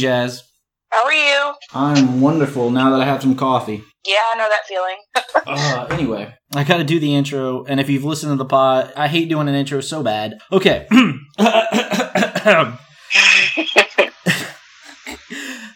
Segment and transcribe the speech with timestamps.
[0.00, 0.42] Jazz.
[0.90, 1.52] How are you?
[1.74, 3.84] I'm wonderful now that I have some coffee.
[4.06, 4.96] Yeah, I know that feeling.
[5.46, 9.08] uh, anyway, I gotta do the intro, and if you've listened to the pod, I
[9.08, 10.38] hate doing an intro so bad.
[10.50, 10.86] Okay.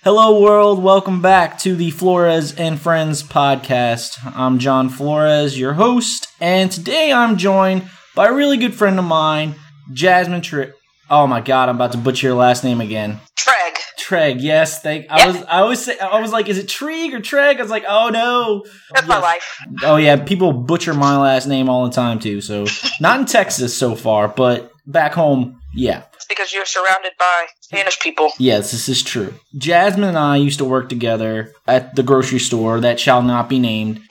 [0.03, 0.83] Hello, world.
[0.83, 4.17] Welcome back to the Flores and Friends podcast.
[4.35, 9.05] I'm John Flores, your host, and today I'm joined by a really good friend of
[9.05, 9.57] mine,
[9.93, 10.71] Jasmine Tri.
[11.11, 13.21] Oh my god, I'm about to butcher your last name again.
[13.39, 13.64] Treg.
[14.05, 14.83] Treg, yes.
[14.83, 15.07] Thank.
[15.09, 15.43] I was.
[15.45, 15.99] I always say.
[15.99, 17.59] I was like, is it Trig or Treg?
[17.59, 18.65] I was like, oh no.
[18.93, 19.59] That's my life.
[19.83, 22.41] Oh yeah, people butcher my last name all the time too.
[22.43, 22.67] So
[23.01, 26.03] not in Texas so far, but back home, yeah.
[26.15, 28.31] It's because you're surrounded by Spanish people.
[28.39, 29.35] Yes, this is true.
[29.57, 33.59] Jasmine and I used to work together at the grocery store that shall not be
[33.59, 34.03] named.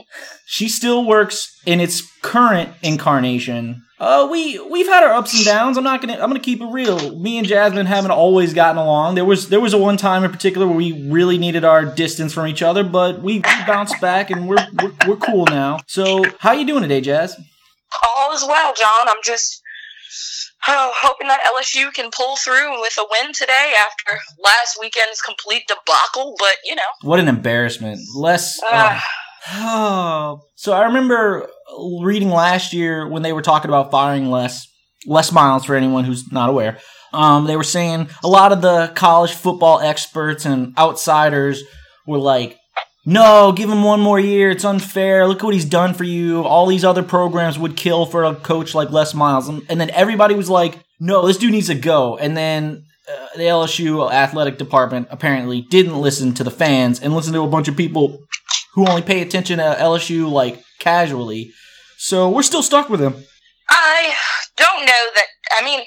[0.46, 3.82] she still works in its current incarnation.
[4.00, 5.76] Uh, we we've had our ups and downs.
[5.76, 7.14] I'm not gonna I'm gonna keep it real.
[7.18, 9.14] Me and Jasmine haven't always gotten along.
[9.14, 12.32] There was there was a one time in particular where we really needed our distance
[12.32, 15.80] from each other, but we, we bounced back and we're, we're we're cool now.
[15.86, 17.36] So how you doing today, Jazz?
[18.16, 19.06] All is well, John.
[19.06, 19.60] I'm just
[20.66, 25.64] oh, hoping that LSU can pull through with a win today after last weekend's complete
[25.68, 26.36] debacle.
[26.38, 28.00] But you know, What an embarrassment.
[28.16, 28.60] Less.
[28.64, 29.04] Ah.
[29.52, 31.48] Oh, so I remember
[32.02, 34.66] reading last year when they were talking about firing less
[35.06, 36.78] Les Miles for anyone who's not aware.
[37.12, 41.62] Um, they were saying a lot of the college football experts and outsiders
[42.06, 42.56] were like,
[43.04, 44.50] "No, give him one more year.
[44.50, 45.26] It's unfair.
[45.26, 46.42] Look what he's done for you.
[46.42, 50.34] All these other programs would kill for a coach like Les Miles." And, then everybody
[50.34, 55.08] was like, "No, this dude needs to go." And then uh, the LSU athletic department
[55.10, 58.20] apparently didn't listen to the fans and listen to a bunch of people
[58.74, 61.52] who only pay attention to LSU like casually.
[61.98, 63.14] So we're still stuck with him.
[63.68, 64.14] I
[64.56, 65.26] don't know that.
[65.58, 65.80] I mean,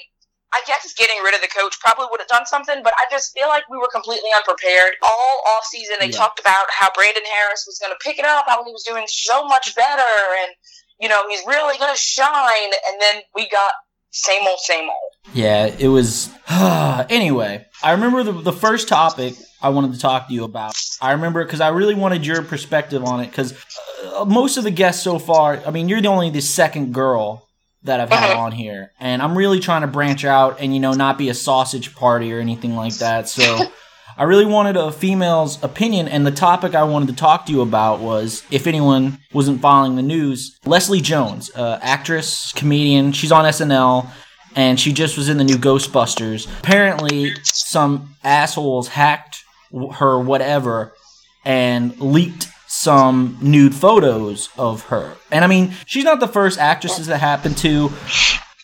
[0.52, 3.32] I guess getting rid of the coach probably would have done something, but I just
[3.36, 4.94] feel like we were completely unprepared.
[5.02, 6.16] All off season, they Yeah.
[6.16, 9.06] talked about how Brandon Harris was going to pick it up, how he was doing
[9.08, 10.52] so much better, and
[11.00, 12.70] you know he's really going to shine.
[12.88, 13.72] And then we got
[14.12, 15.34] same old, same old.
[15.34, 16.30] Yeah, it was.
[16.48, 19.34] anyway, I remember the, the first topic
[19.64, 20.74] I wanted to talk to you about.
[21.00, 23.54] I remember because I really wanted your perspective on it because
[24.04, 27.48] uh, most of the guests so far, I mean, you're the only the second girl
[27.84, 28.38] that I've had Mhm.
[28.38, 31.34] on here, and I'm really trying to branch out and you know not be a
[31.34, 33.28] sausage party or anything like that.
[33.28, 33.58] So.
[34.16, 37.62] I really wanted a female's opinion, and the topic I wanted to talk to you
[37.62, 43.44] about was if anyone wasn't following the news, Leslie Jones, uh, actress, comedian, she's on
[43.44, 44.06] SNL,
[44.54, 46.46] and she just was in the new Ghostbusters.
[46.60, 49.33] Apparently, some assholes hacked
[49.94, 50.92] her whatever
[51.44, 55.16] and leaked some nude photos of her.
[55.30, 57.90] And I mean, she's not the first actresses that happened to.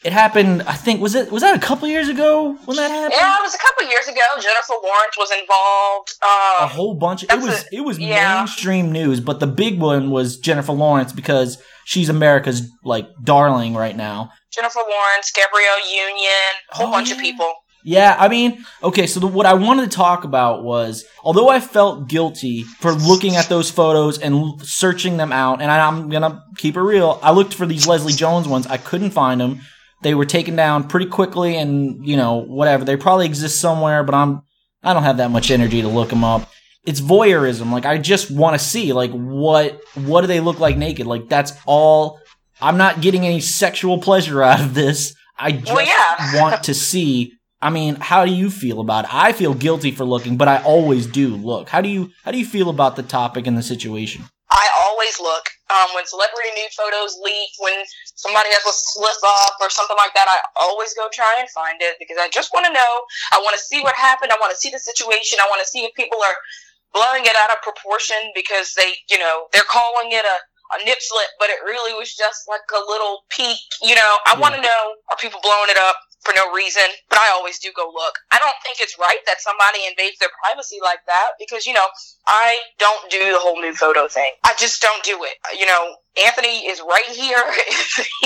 [0.02, 3.12] It happened, I think, was it was that a couple years ago when that happened?
[3.14, 4.20] Yeah, it was a couple years ago.
[4.40, 6.14] Jennifer Lawrence was involved.
[6.22, 7.22] a Uh, whole bunch.
[7.24, 8.36] It was a- it was yeah.
[8.38, 13.94] mainstream news, but the big one was Jennifer Lawrence because she's America's like darling right
[13.96, 14.30] now.
[14.50, 17.52] Jennifer Lawrence, Gabrielle Union, a whole Oh, bunch of people.
[17.82, 21.60] Yeah, I mean, okay, so the, what I wanted to talk about was, although I
[21.60, 26.08] felt guilty for looking at those photos and l- searching them out, and I, I'm
[26.10, 29.60] gonna keep it real, I looked for these Leslie Jones ones, I couldn't find them.
[30.02, 32.84] They were taken down pretty quickly, and you know, whatever.
[32.84, 34.42] They probably exist somewhere, but I'm,
[34.82, 36.50] I don't have that much energy to look them up.
[36.86, 37.70] It's voyeurism.
[37.70, 41.06] Like I just want to see, like what, what do they look like naked?
[41.06, 42.18] Like that's all.
[42.62, 45.14] I'm not getting any sexual pleasure out of this.
[45.38, 46.40] I just Well, yeah.
[46.42, 49.14] want to see I mean, how do you feel about it?
[49.14, 51.68] I feel guilty for looking, but I always do look.
[51.68, 54.24] How do you how do you feel about the topic and the situation?
[54.50, 57.84] I always look um, when celebrity nude photos leak, when
[58.16, 60.26] somebody has a slip up or something like that.
[60.26, 62.92] I always go try and find it because I just want to know.
[63.30, 64.32] I want to see what happened.
[64.32, 65.38] I want to see the situation.
[65.38, 66.36] I want to see if people are
[66.96, 70.36] blowing it out of proportion because they, you know, they're calling it a,
[70.74, 73.60] a nip slip, but it really was just like a little peek.
[73.84, 76.82] You know, I want to know are people blowing it up for no reason?
[77.08, 78.18] But I always do go look.
[78.30, 81.86] I don't think it's right that somebody invades their privacy like that because, you know,
[82.26, 84.32] I don't do the whole new photo thing.
[84.44, 85.36] I just don't do it.
[85.58, 87.42] You know, Anthony is right here.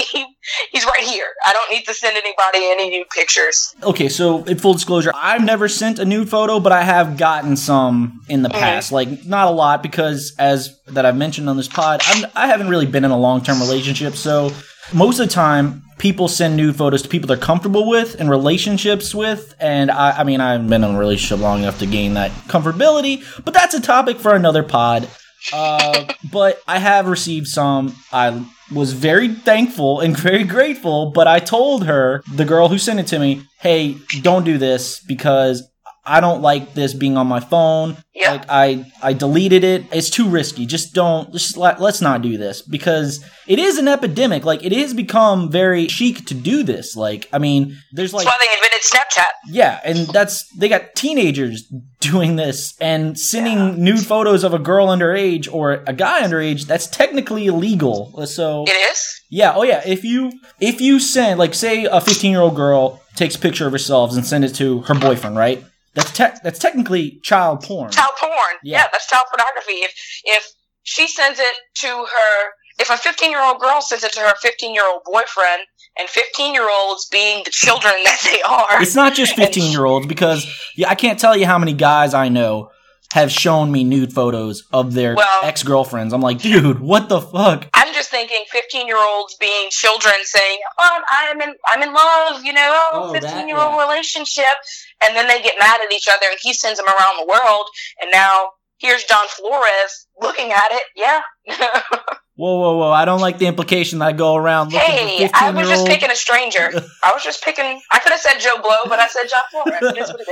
[0.72, 1.26] He's right here.
[1.44, 3.74] I don't need to send anybody any new pictures.
[3.82, 7.56] Okay, so in full disclosure, I've never sent a nude photo, but I have gotten
[7.56, 8.58] some in the mm-hmm.
[8.58, 8.90] past.
[8.90, 12.68] Like not a lot because, as that I've mentioned on this pod, I'm, I haven't
[12.68, 14.14] really been in a long term relationship.
[14.14, 14.50] So
[14.92, 19.14] most of the time, people send nude photos to people they're comfortable with and relationships
[19.14, 19.54] with.
[19.60, 22.30] And I, I mean, I haven't been in a relationship long enough to gain that
[22.48, 23.24] comfortability.
[23.44, 25.08] But that's a topic for another pod.
[25.52, 27.94] Uh, but I have received some.
[28.12, 33.00] I was very thankful and very grateful, but I told her, the girl who sent
[33.00, 35.68] it to me, hey, don't do this because
[36.06, 37.96] I don't like this being on my phone.
[38.24, 38.32] Yeah.
[38.32, 39.84] Like I I deleted it.
[39.92, 40.66] It's too risky.
[40.66, 44.44] Just don't just let, let's not do this because it is an epidemic.
[44.44, 46.96] Like it has become very chic to do this.
[46.96, 49.54] Like I mean, there's like That's why they invented Snapchat.
[49.54, 54.88] yeah, and that's they got teenagers doing this and sending nude photos of a girl
[54.88, 56.66] underage or a guy underage.
[56.66, 58.26] That's technically illegal.
[58.26, 59.20] So It is.
[59.30, 59.82] yeah, oh yeah.
[59.86, 63.66] If you if you send like say a 15 year old girl takes a picture
[63.66, 65.64] of herself and send it to her boyfriend, right?
[65.94, 67.90] That's te- that's technically child porn.
[67.90, 68.32] Child porn.
[68.62, 68.78] Yeah.
[68.78, 68.86] Yeah.
[68.92, 69.82] that's child pornography.
[69.84, 69.92] If
[70.24, 70.46] if
[70.82, 74.34] she sends it to her, if a 15 year old girl sends it to her
[74.40, 75.62] 15 year old boyfriend,
[75.98, 79.84] and 15 year olds being the children that they are, It's not just 15 year
[79.84, 80.46] olds because
[80.76, 82.70] yeah, I can't tell you how many guys I know
[83.14, 86.12] have shown me nude photos of their Well- ex girlfriends.
[86.12, 87.68] I'm like, dude, what the fuck?
[87.72, 92.44] I'm just thinking 15 year olds being children saying, "Oh, I'm in, I'm in love,"
[92.44, 93.82] you know, Oh, 15 year old yeah.
[93.86, 94.56] relationship,
[95.04, 97.66] and then they get mad at each other, and he sends them around the world,
[98.00, 100.82] and now here's John Flores looking at it.
[100.96, 101.22] Yeah.
[102.36, 102.90] Whoa, whoa, whoa!
[102.90, 106.10] I don't like the implication that I go around looking hey, I was just picking
[106.10, 106.68] a stranger.
[107.02, 107.80] I was just picking.
[107.92, 109.96] I could have said Joe Blow, but I said John Flores.
[109.96, 110.28] It is what it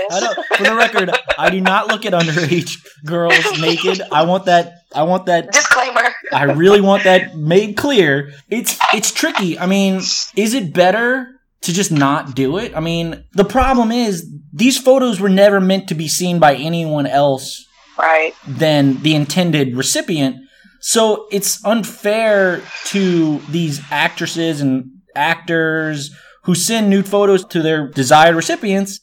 [0.50, 2.76] I for the record, I do not look at underage
[3.06, 4.02] girls naked.
[4.10, 4.82] I want that.
[4.92, 5.52] I want that.
[5.52, 6.02] Disclaimer.
[6.32, 8.32] I really want that made clear.
[8.50, 9.56] It's it's tricky.
[9.56, 9.96] I mean,
[10.34, 12.76] is it better to just not do it?
[12.76, 17.06] I mean, the problem is these photos were never meant to be seen by anyone
[17.06, 17.64] else
[17.96, 18.32] Right.
[18.44, 20.41] than the intended recipient.
[20.82, 26.10] So it's unfair to these actresses and actors
[26.44, 29.00] who send nude photos to their desired recipients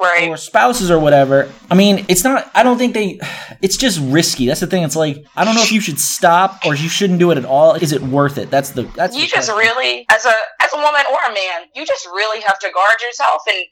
[0.00, 0.28] Right.
[0.28, 1.50] or spouses or whatever.
[1.70, 2.48] I mean, it's not.
[2.54, 3.18] I don't think they.
[3.60, 4.46] It's just risky.
[4.46, 4.84] That's the thing.
[4.84, 7.44] It's like I don't know if you should stop or you shouldn't do it at
[7.44, 7.74] all.
[7.74, 8.48] Is it worth it?
[8.48, 8.82] That's the.
[8.94, 9.56] That's you the just question.
[9.68, 13.00] really as a as a woman or a man you just really have to guard
[13.02, 13.64] yourself and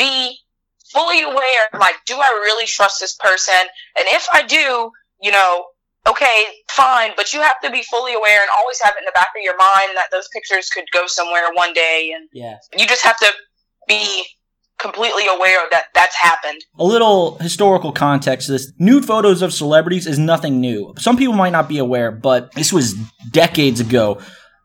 [0.00, 0.36] be
[0.92, 3.54] fully aware like do i really trust this person
[3.98, 4.90] and if i do
[5.20, 5.66] you know
[6.08, 9.12] okay fine but you have to be fully aware and always have it in the
[9.14, 12.56] back of your mind that those pictures could go somewhere one day and Yeah.
[12.76, 13.26] you just have to
[13.86, 14.24] be
[14.78, 18.72] completely aware that that's happened A little historical context to this.
[18.78, 20.94] Nude photos of celebrities is nothing new.
[20.98, 22.94] Some people might not be aware, but this was
[23.32, 24.20] decades ago.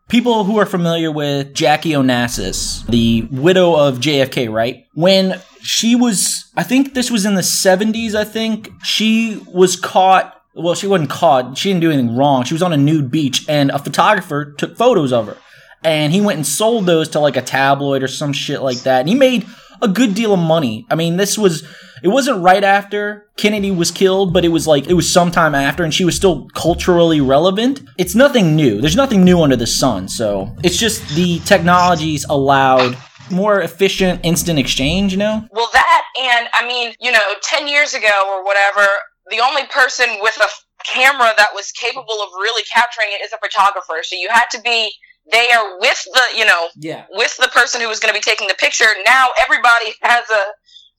[0.08, 4.84] People who are familiar with Jackie Onassis, the widow of JFK, right?
[4.94, 10.33] When she was, I think this was in the 70s, I think, she was caught.
[10.54, 11.58] Well, she wasn't caught.
[11.58, 12.44] She didn't do anything wrong.
[12.44, 15.36] She was on a nude beach, and a photographer took photos of her.
[15.82, 19.00] And he went and sold those to like a tabloid or some shit like that.
[19.00, 19.46] And he made
[19.82, 20.86] a good deal of money.
[20.90, 21.66] I mean, this was
[22.02, 25.84] it wasn't right after Kennedy was killed, but it was like it was sometime after
[25.84, 27.82] and she was still culturally relevant.
[27.98, 28.80] It's nothing new.
[28.80, 30.08] There's nothing new under the sun.
[30.08, 32.96] So, it's just the technologies allowed
[33.30, 35.46] more efficient instant exchange, you know?
[35.50, 38.86] Well, that and I mean, you know, ten years ago or whatever,
[39.30, 40.48] the only person with a
[40.84, 44.02] camera that was capable of really capturing it is a photographer.
[44.02, 44.92] So you had to be
[45.30, 47.06] there with the, you know, Yeah.
[47.10, 48.86] with the person who was going to be taking the picture.
[49.06, 50.42] Now everybody has a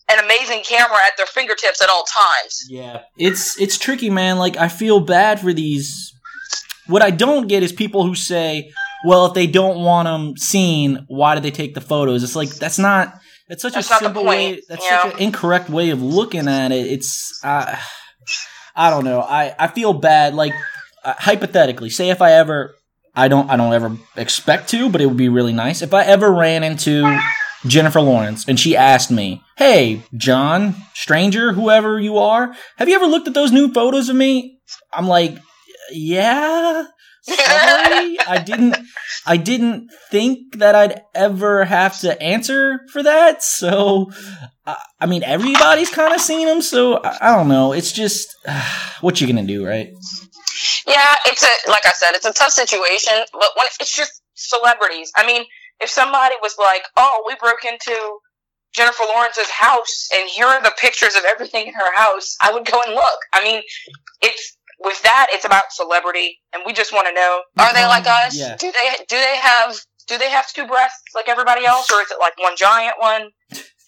[0.07, 2.65] an amazing camera at their fingertips at all times.
[2.69, 3.01] Yeah.
[3.17, 4.37] It's it's tricky, man.
[4.37, 6.13] Like I feel bad for these
[6.87, 8.71] what I don't get is people who say,
[9.05, 12.49] "Well, if they don't want them seen, why do they take the photos?" It's like
[12.49, 13.15] that's not
[13.49, 14.61] that's such That's a simple way.
[14.69, 16.85] That's you such an incorrect way of looking at it.
[16.85, 17.75] It's uh,
[18.75, 19.21] I don't know.
[19.21, 20.33] I I feel bad.
[20.35, 20.53] Like
[21.03, 22.75] uh, hypothetically, say if I ever
[23.15, 26.03] I don't I don't ever expect to, but it would be really nice if I
[26.03, 27.17] ever ran into
[27.65, 33.07] Jennifer Lawrence and she asked me, "Hey, John, stranger, whoever you are, have you ever
[33.07, 34.59] looked at those new photos of me?"
[34.93, 35.37] I'm like,
[35.91, 36.85] "Yeah."
[37.27, 38.77] Sorry, I didn't
[39.25, 43.41] I didn't think that I'd ever have to answer for that.
[43.41, 44.11] So
[44.65, 47.73] I, I mean, everybody's kind of seen them, so I, I don't know.
[47.73, 48.35] It's just
[49.01, 49.89] what you gonna do, right?
[50.87, 55.11] Yeah, it's a like I said, it's a tough situation, but when it's just celebrities.
[55.15, 55.43] I mean,
[55.79, 58.19] if somebody was like, "Oh, we broke into
[58.75, 62.65] Jennifer Lawrence's house and here are the pictures of everything in her house," I would
[62.65, 63.19] go and look.
[63.33, 63.63] I mean,
[64.21, 68.05] it's with that, it's about celebrity, and we just want to know: Are they like
[68.07, 68.37] us?
[68.37, 68.55] Yeah.
[68.57, 69.75] Do they do they have
[70.07, 73.29] do they have two breasts like everybody else, or is it like one giant one?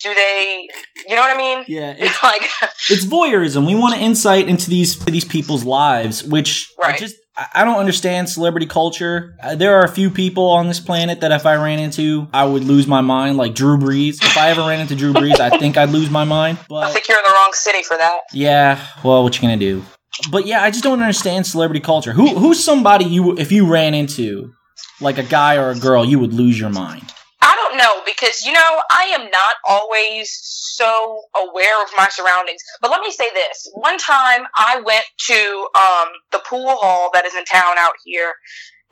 [0.03, 0.67] Do they?
[1.07, 1.65] You know what I mean?
[1.67, 2.43] Yeah, it's like
[2.89, 3.65] it's voyeurism.
[3.65, 7.77] We want an insight into these these people's lives, which I just I I don't
[7.77, 9.35] understand celebrity culture.
[9.41, 12.45] Uh, there are a few people on this planet that if I ran into, I
[12.45, 14.23] would lose my mind, like Drew Brees.
[14.23, 16.57] If I ever ran into Drew Brees, I think I'd lose my mind.
[16.69, 18.19] But I think you're in the wrong city for that.
[18.33, 19.83] yeah, well, what you gonna do?
[20.31, 22.13] But yeah, I just don't understand celebrity culture.
[22.13, 24.53] Who who's somebody you if you ran into,
[24.99, 27.13] like a guy or a girl, you would lose your mind.
[27.41, 32.61] I don't know because you know I am not always so aware of my surroundings.
[32.81, 37.25] But let me say this: one time I went to um, the pool hall that
[37.25, 38.33] is in town out here,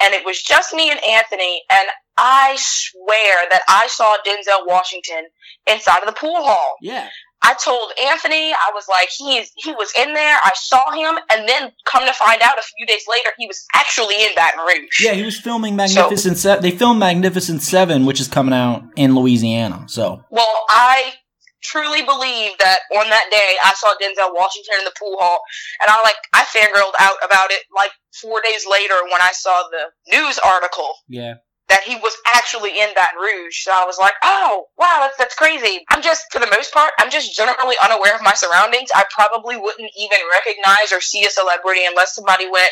[0.02, 5.26] and it was just me and Anthony, and I swear that I saw Denzel Washington
[5.68, 6.76] inside of the pool hall.
[6.82, 7.10] Yeah.
[7.46, 10.38] I told Anthony, I was like, he's he was in there.
[10.44, 13.64] I saw him, and then come to find out, a few days later, he was
[13.76, 15.02] actually in Baton Rouge.
[15.02, 16.64] Yeah, he was filming Magnificent so, Seven.
[16.64, 19.86] They filmed Magnificent Seven, which is coming out in Louisiana.
[19.88, 21.14] So, well, I
[21.62, 25.40] truly believe that on that day I saw Denzel Washington in the pool hall,
[25.82, 29.64] and I like I fangirled out about it like four days later when I saw
[29.70, 30.96] the news article.
[31.08, 31.36] Yeah
[31.68, 33.64] that he was actually in Baton Rouge.
[33.64, 35.84] So I was like, oh, wow, that's, that's crazy.
[35.90, 38.90] I'm just, for the most part, I'm just generally unaware of my surroundings.
[38.94, 42.72] I probably wouldn't even recognize or see a celebrity unless somebody went,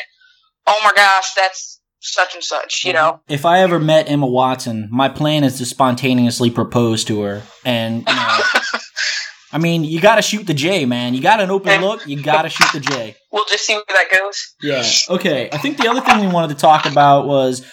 [0.66, 3.20] oh my gosh, that's such and such, you know?
[3.28, 7.42] If I ever met Emma Watson, my plan is to spontaneously propose to her.
[7.64, 8.40] And, you know,
[9.52, 11.14] I mean, you got to shoot the J, man.
[11.14, 12.06] You got an open look.
[12.06, 13.16] You got to shoot the J.
[13.32, 14.54] We'll just see where that goes.
[14.60, 14.84] Yeah.
[15.14, 15.48] Okay.
[15.52, 17.64] I think the other thing we wanted to talk about was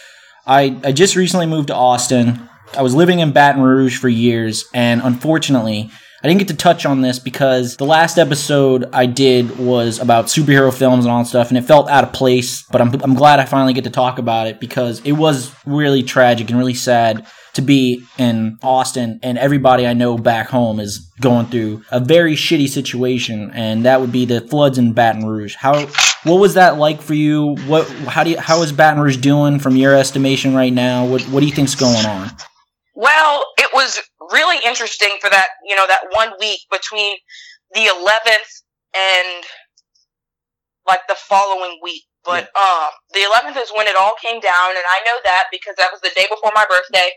[0.51, 2.50] I, I just recently moved to Austin.
[2.77, 5.89] I was living in Baton Rouge for years, and unfortunately,
[6.22, 10.25] I didn't get to touch on this because the last episode I did was about
[10.25, 12.63] superhero films and all that stuff, and it felt out of place.
[12.63, 16.03] But I'm, I'm glad I finally get to talk about it because it was really
[16.03, 21.00] tragic and really sad to be in Austin, and everybody I know back home is
[21.22, 25.55] going through a very shitty situation, and that would be the floods in Baton Rouge.
[25.55, 25.88] How
[26.23, 27.55] what was that like for you?
[27.67, 31.05] What how do you how is Baton Rouge doing from your estimation right now?
[31.05, 32.29] What what do you think's going on?
[32.95, 33.99] Well, it was
[34.31, 37.17] really interesting for that you know that one week between
[37.73, 38.63] the 11th
[38.95, 39.45] and
[40.87, 42.61] like the following week but yeah.
[42.61, 45.91] um, the 11th is when it all came down, and I know that because that
[45.91, 47.09] was the day before my birthday.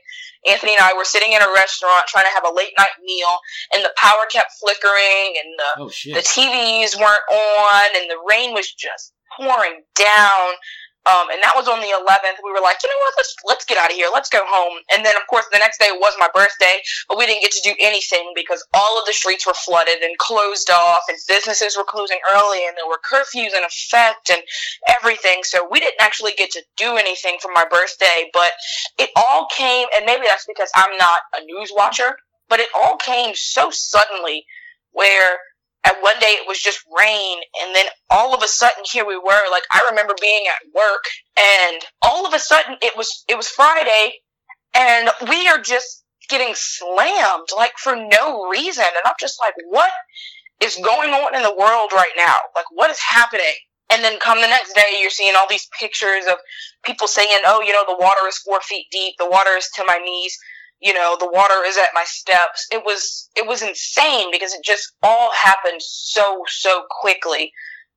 [0.48, 3.38] Anthony and I were sitting in a restaurant trying to have a late night meal,
[3.74, 8.52] and the power kept flickering, and the oh, the TVs weren't on, and the rain
[8.52, 10.48] was just pouring down.
[11.04, 12.40] Um, and that was on the 11th.
[12.40, 13.14] We were like, you know what?
[13.16, 14.08] Let's let's get out of here.
[14.12, 14.80] Let's go home.
[14.92, 17.60] And then, of course, the next day was my birthday, but we didn't get to
[17.60, 21.84] do anything because all of the streets were flooded and closed off, and businesses were
[21.84, 24.40] closing early, and there were curfews in effect and
[24.88, 25.44] everything.
[25.44, 28.30] So we didn't actually get to do anything for my birthday.
[28.32, 28.52] But
[28.98, 32.16] it all came, and maybe that's because I'm not a news watcher,
[32.48, 34.46] but it all came so suddenly
[34.92, 35.38] where
[35.84, 39.16] and one day it was just rain and then all of a sudden here we
[39.16, 39.42] were.
[39.50, 41.04] Like i remember being at work
[41.38, 44.12] and all of a sudden it was it was friday
[44.74, 48.84] and we are just getting slammed like for no reason.
[48.84, 49.90] And i'm just like what
[50.60, 52.36] is going on in the world right now?
[52.54, 53.54] Like what is happening?
[53.90, 56.38] And then come the next day you're seeing all these pictures of
[56.84, 59.14] people saying oh you know the water is four feet deep.
[59.18, 60.36] The water is to my knees
[60.80, 62.66] you know the water is at my steps.
[62.70, 67.52] It was it was insane because it just all happened so so quickly.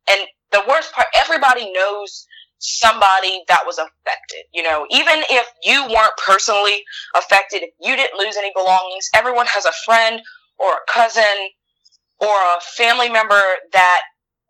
[0.10, 2.26] And the worst part everybody knows
[2.60, 4.86] somebody that was affected you know.
[4.90, 6.84] Even if you weren't personally
[7.16, 10.22] affected if you didn't lose any belongings everyone has a friend
[10.58, 11.24] or a cousin
[12.20, 13.42] or a family member
[13.74, 14.02] that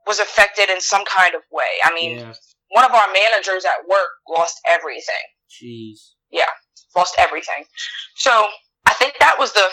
[0.05, 1.81] was affected in some kind of way.
[1.83, 2.33] I mean yeah.
[2.69, 5.25] one of our managers at work lost everything.
[5.49, 6.11] Jeez.
[6.31, 6.45] Yeah
[6.95, 7.65] lost everything.
[8.15, 8.47] So
[8.85, 9.67] I think that was the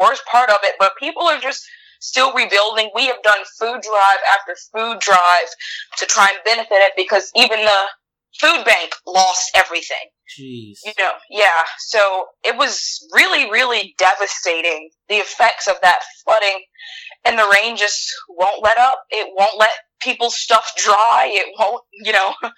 [0.00, 0.74] worst part of it.
[0.78, 1.64] But people are just
[2.00, 2.90] still rebuilding.
[2.94, 5.48] We have done food drive after food drive
[5.98, 7.82] to try and benefit it because even the
[8.40, 10.08] food bank lost everything.
[10.38, 10.78] Jeez.
[10.84, 11.62] You know, yeah.
[11.78, 14.90] So it was really, really devastating.
[15.08, 16.64] The effects of that flooding
[17.24, 19.02] and the rain just won't let up.
[19.10, 21.28] It won't let people's stuff dry.
[21.30, 22.34] It won't, you know.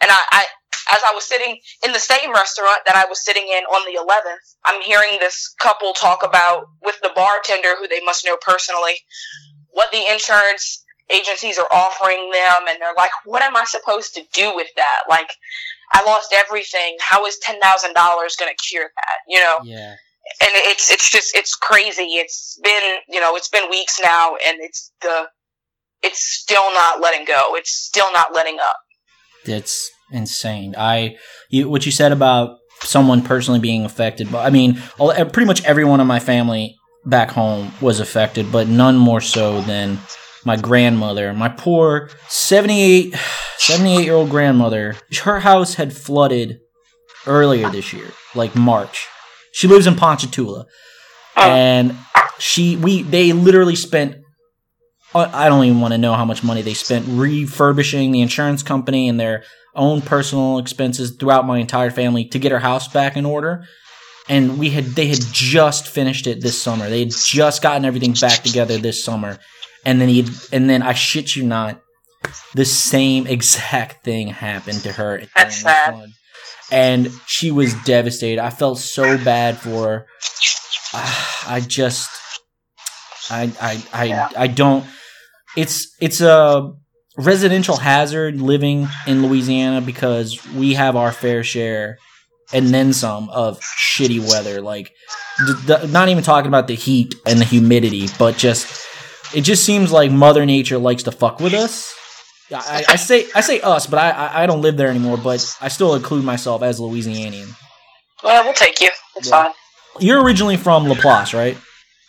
[0.00, 0.44] And I, I
[0.92, 3.98] as I was sitting in the same restaurant that I was sitting in on the
[3.98, 8.94] 11th, I'm hearing this couple talk about with the bartender who they must know personally
[9.70, 14.22] what the insurance agencies are offering them and they're like what am I supposed to
[14.32, 15.02] do with that?
[15.08, 15.28] Like
[15.92, 16.96] I lost everything.
[17.00, 19.58] How is $10,000 going to cure that, you know?
[19.64, 19.94] Yeah.
[20.40, 22.14] And it's it's just it's crazy.
[22.14, 25.26] It's been, you know, it's been weeks now and it's the
[26.02, 27.50] it's still not letting go.
[27.50, 28.76] It's still not letting up.
[29.44, 30.74] It's insane.
[30.78, 31.16] I
[31.50, 36.00] you, what you said about someone personally being affected, but I mean, pretty much everyone
[36.00, 39.98] in my family back home was affected, but none more so than
[40.44, 41.32] my grandmother.
[41.32, 43.14] My poor 78
[43.58, 44.96] 78 year old grandmother.
[45.22, 46.60] Her house had flooded
[47.26, 49.06] earlier this year, like March.
[49.52, 50.66] She lives in Ponchatoula,
[51.36, 51.42] oh.
[51.42, 51.96] and
[52.38, 54.16] she we they literally spent
[55.14, 59.08] I don't even want to know how much money they spent refurbishing the insurance company
[59.08, 63.24] and their own personal expenses throughout my entire family to get her house back in
[63.26, 63.64] order.
[64.28, 66.88] and we had they had just finished it this summer.
[66.88, 69.38] They had just gotten everything back together this summer,
[69.84, 71.80] and then he and then I shit you not,
[72.54, 75.22] the same exact thing happened to her.
[75.36, 75.94] That's sad.
[75.94, 76.12] one.
[76.72, 78.40] And she was devastated.
[78.40, 80.06] I felt so bad for her.
[80.94, 82.08] Ah, I just,
[83.30, 84.28] I, I, I, Yeah.
[84.36, 84.86] I don't.
[85.56, 86.72] It's it's a
[87.16, 91.98] residential hazard living in Louisiana because we have our fair share
[92.52, 94.60] and then some of shitty weather.
[94.60, 94.92] Like,
[95.46, 98.86] d- d- not even talking about the heat and the humidity, but just
[99.34, 101.92] it just seems like Mother Nature likes to fuck with us.
[102.54, 105.16] I, I say I say us, but I, I don't live there anymore.
[105.16, 107.48] But I still include myself as Louisianian.
[108.22, 108.90] Well, we'll take you.
[109.16, 109.44] It's Yeah.
[109.44, 109.52] fine.
[110.00, 111.56] You're originally from Laplace, right?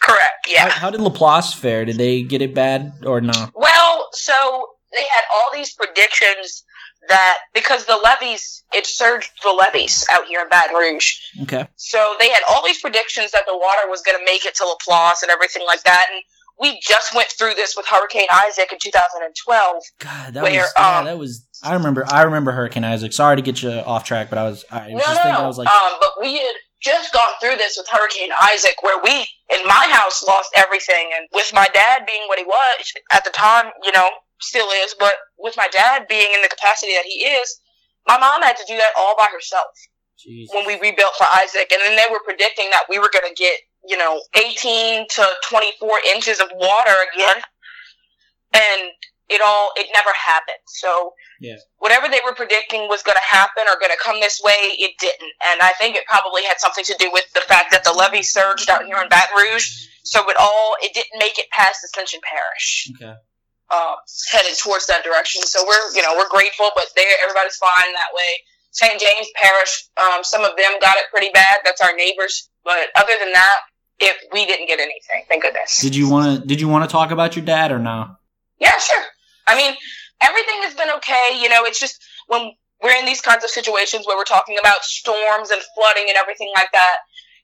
[0.02, 0.48] Correct.
[0.48, 0.70] Yeah.
[0.70, 1.86] How, how did Laplace fare?
[1.86, 3.52] Did they get it bad or not?
[3.56, 6.64] Well, so they had all these predictions
[7.08, 11.14] that because the levees, it surged the levees out here in Baton Rouge.
[11.44, 11.68] Okay.
[11.76, 14.66] So they had all these predictions that the water was going to make it to
[14.66, 16.08] Laplace and everything like that.
[16.12, 16.22] And
[16.60, 19.76] we just went through this with Hurricane Isaac in 2012.
[20.00, 21.46] God, that Where, was yeah, um, that was.
[21.64, 22.06] I remember.
[22.08, 23.12] I remember Hurricane Isaac.
[23.14, 24.64] Sorry to get you off track, but I was.
[24.72, 25.44] I was No, just no, thinking.
[25.44, 29.02] I was like, um, but we had just gone through this with Hurricane Isaac, where
[29.04, 29.12] we,
[29.50, 31.10] in my house, lost everything.
[31.18, 34.10] And with my dad being what he was at the time, you know,
[34.42, 37.60] still is, but with my dad being in the capacity that he is,
[38.08, 39.72] my mom had to do that all by herself
[40.20, 40.46] jeez.
[40.54, 41.72] when we rebuilt for Isaac.
[41.72, 45.26] And then they were predicting that we were going to get, you know, 18 to
[45.50, 47.42] 24 inches of water again.
[48.54, 48.92] And
[49.28, 50.62] it all, it never happened.
[50.68, 51.56] So, Yeah.
[51.78, 54.94] whatever they were predicting was going to happen or going to come this way, it
[55.00, 55.34] didn't.
[55.44, 58.22] And I think it probably had something to do with the fact that the levee
[58.24, 59.88] surged out here in Baton Rouge.
[60.04, 63.16] So it all, it didn't make it past Ascension Parish, Okay.
[63.70, 63.96] Uh,
[64.32, 65.42] headed towards that direction.
[65.44, 68.32] So we're, you know, we're grateful, but there, everybody's fine that way.
[68.72, 69.00] St.
[69.00, 71.60] James Parish, um, some of them got it pretty bad.
[71.64, 72.50] That's our neighbors.
[72.64, 73.60] But other than that,
[74.00, 75.24] if we didn't get anything.
[75.30, 75.80] Thank goodness.
[75.80, 76.48] Did you want to?
[76.48, 78.16] Did you want to talk about your dad or no?
[78.60, 79.04] Yeah, sure.
[79.48, 79.74] I mean,
[80.22, 81.40] everything has been okay.
[81.40, 82.52] You know, it's just when
[82.84, 86.52] we're in these kinds of situations where we're talking about storms and flooding and everything
[86.56, 86.96] like that,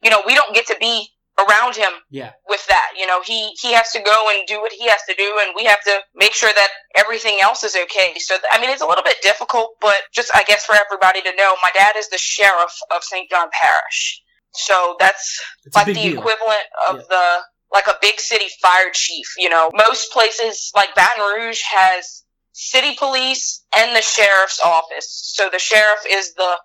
[0.03, 1.07] you know, we don't get to be
[1.39, 2.31] around him Yeah.
[2.47, 2.91] with that.
[2.97, 5.53] You know, he he has to go and do what he has to do, and
[5.55, 8.13] we have to make sure that everything else is okay.
[8.19, 11.35] So, I mean, it's a little bit difficult, but just I guess for everybody to
[11.35, 13.29] know, my dad is the sheriff of St.
[13.29, 14.21] John Parish.
[14.53, 16.17] So that's It's like the deal.
[16.19, 17.03] equivalent of Yeah.
[17.09, 17.41] the
[17.71, 19.27] like a big city fire chief.
[19.37, 25.07] You know, most places like Baton Rouge has city police and the sheriff's office.
[25.33, 26.59] So the sheriff is the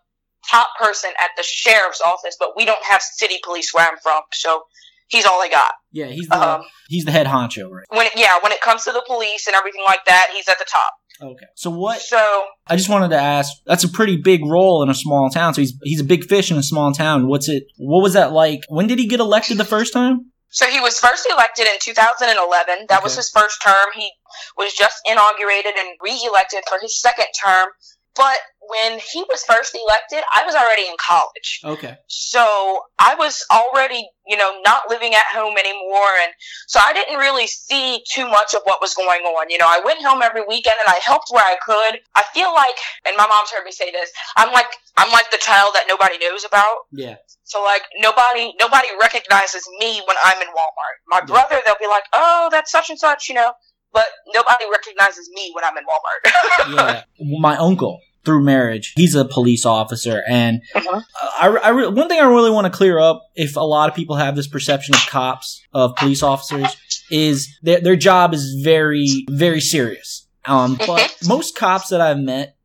[0.51, 4.23] top person at the sheriff's office, but we don't have city police where I'm from.
[4.33, 4.63] So
[5.09, 5.73] he's all I got.
[5.93, 7.85] Yeah, he's the Um, he's the head honcho, right?
[7.89, 10.59] when it, yeah, when it comes to the police and everything like that, he's at
[10.59, 10.93] the top.
[11.23, 11.47] Okay.
[11.55, 12.01] So what?
[12.01, 13.51] So I just wanted to ask.
[13.65, 15.55] That's a pretty big role in a small town.
[15.55, 17.27] So he's he's a big fish in a small town.
[17.29, 17.65] What's it?
[17.79, 18.61] What was that like?
[18.69, 20.33] When did he get elected the first time?
[20.51, 22.87] So he was first elected in 2011.
[22.89, 23.89] That was his first term.
[23.95, 24.11] He
[24.57, 27.69] was just inaugurated and re-elected for his second term.
[28.15, 31.61] But when he was first elected, I was already in college.
[31.65, 31.97] Okay.
[32.09, 36.13] So I was already, you know, not living at home anymore.
[36.23, 36.33] And
[36.69, 39.51] so I didn't really see too much of what was going on.
[39.51, 42.01] You know, I went home every weekend and I helped where I could.
[42.15, 42.77] I feel like,
[43.07, 46.19] and my mom's heard me say this, I'm like, I'm like the child that nobody
[46.19, 46.77] knows about.
[46.93, 47.17] Yeah.
[47.45, 50.97] So like nobody nobody recognizes me when I'm in Walmart.
[51.09, 51.27] My Yeah.
[51.27, 53.53] brother, they'll be like, "Oh, that's such and such," you know,
[53.93, 56.75] but nobody recognizes me when I'm in Walmart.
[56.75, 57.03] Yeah.
[57.39, 61.03] My uncle through marriage, he's a police officer, and Mhm.
[61.41, 63.95] I, I re- one thing I really want to clear up, if a lot of
[63.95, 66.77] people have this perception of cops, of police officers,
[67.11, 70.27] is their their job is very very serious.
[70.45, 72.57] Um, but most cops that I've met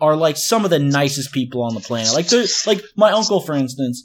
[0.00, 2.14] are like some of the nicest people on the planet.
[2.14, 2.30] Like
[2.66, 4.04] like my uncle, for instance.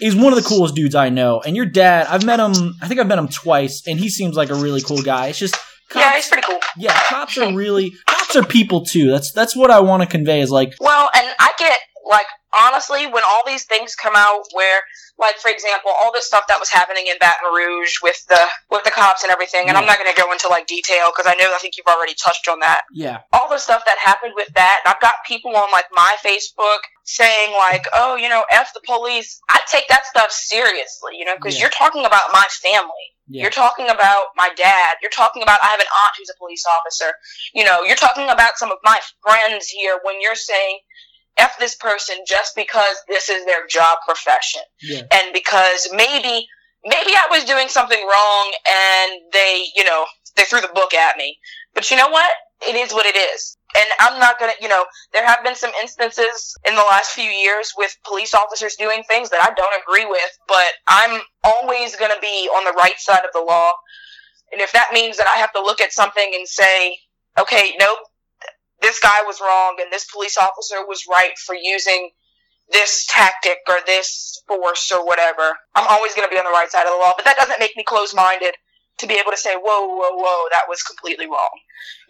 [0.00, 2.06] Is one of the coolest dudes I know, and your dad.
[2.08, 2.76] I've met him.
[2.80, 5.26] I think I've met him twice, and he seems like a really cool guy.
[5.26, 5.56] It's just
[5.88, 6.60] cops, yeah, he's pretty cool.
[6.76, 9.10] yeah, cops are really cops are people too.
[9.10, 10.40] That's that's what I want to convey.
[10.40, 12.26] Is like Well, and I get like
[12.58, 14.80] honestly when all these things come out where
[15.18, 18.82] like for example all this stuff that was happening in Baton Rouge with the with
[18.84, 21.34] the cops and everything and I'm not going to go into like detail because I
[21.38, 24.48] know I think you've already touched on that yeah, all the stuff that happened with
[24.54, 24.80] that.
[24.84, 28.80] And I've got people on like my Facebook saying like, "Oh, you know, f the
[28.86, 31.62] police." I take that stuff seriously, you know, because Yeah.
[31.62, 33.12] you're talking about my family.
[33.28, 34.96] Yeah, You're talking about my dad.
[35.02, 37.12] You're talking about I have an aunt who's a police officer.
[37.54, 40.78] You know, you're talking about some of my friends here when you're saying
[41.36, 46.48] f this person just because this is their job profession yeah, and because maybe
[46.84, 51.16] maybe I was doing something wrong and they, you know, they threw the book at
[51.16, 51.38] me.
[51.74, 52.30] But you know what?
[52.66, 53.57] It is what it is.
[53.78, 57.12] And I'm not going to, you know, there have been some instances in the last
[57.12, 61.94] few years with police officers doing things that I don't agree with, but I'm always
[61.94, 63.70] going to be on the right side of the law.
[64.50, 66.98] And if that means that I have to look at something and say,
[67.38, 67.98] okay, nope,
[68.82, 72.10] this guy was wrong and this police officer was right for using
[72.72, 76.70] this tactic or this force or whatever, I'm always going to be on the right
[76.70, 77.12] side of the law.
[77.16, 78.54] But that doesn't make me close minded
[78.98, 81.50] to be able to say, whoa, whoa, whoa, that was completely wrong.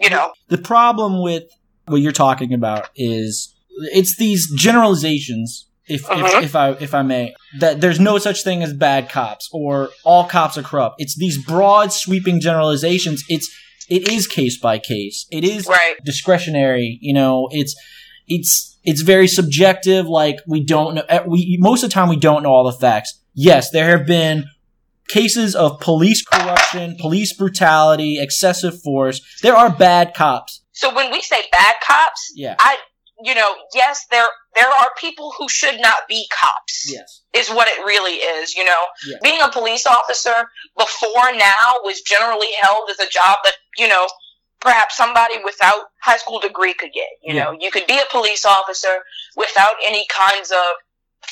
[0.00, 0.32] You know?
[0.48, 1.44] The problem with
[1.90, 3.54] what you're talking about is
[3.94, 5.66] it's these generalizations.
[5.86, 6.38] If, Uh-huh.
[6.38, 9.88] if, if I if I may, that there's no such thing as bad cops or
[10.04, 10.96] all cops are corrupt.
[10.98, 13.24] It's these broad sweeping generalizations.
[13.28, 13.48] It's
[13.88, 15.26] it is case by case.
[15.30, 15.94] It is Right.
[16.04, 16.98] discretionary.
[17.00, 17.74] You know, it's
[18.26, 20.06] it's it's very subjective.
[20.06, 21.04] Like we don't know.
[21.08, 23.18] eh, We most of the time we don't know all the facts.
[23.34, 24.44] Yes, there have been
[25.08, 29.22] cases of police corruption, police brutality, excessive force.
[29.42, 30.60] There are bad cops.
[30.78, 32.54] So when we say bad cops, Yeah.
[32.60, 32.76] I,
[33.20, 36.76] you know, yes, there there are people who should not be cops.
[36.92, 37.22] Yes.
[37.34, 38.82] Is what it really is, you know.
[39.08, 39.16] Yeah.
[39.22, 40.36] Being a police officer
[40.76, 44.06] before now was generally held as a job that, you know,
[44.60, 47.08] perhaps somebody without high school degree could get.
[47.22, 47.44] You Yeah.
[47.44, 49.02] know, you could be a police officer
[49.36, 50.64] without any kinds of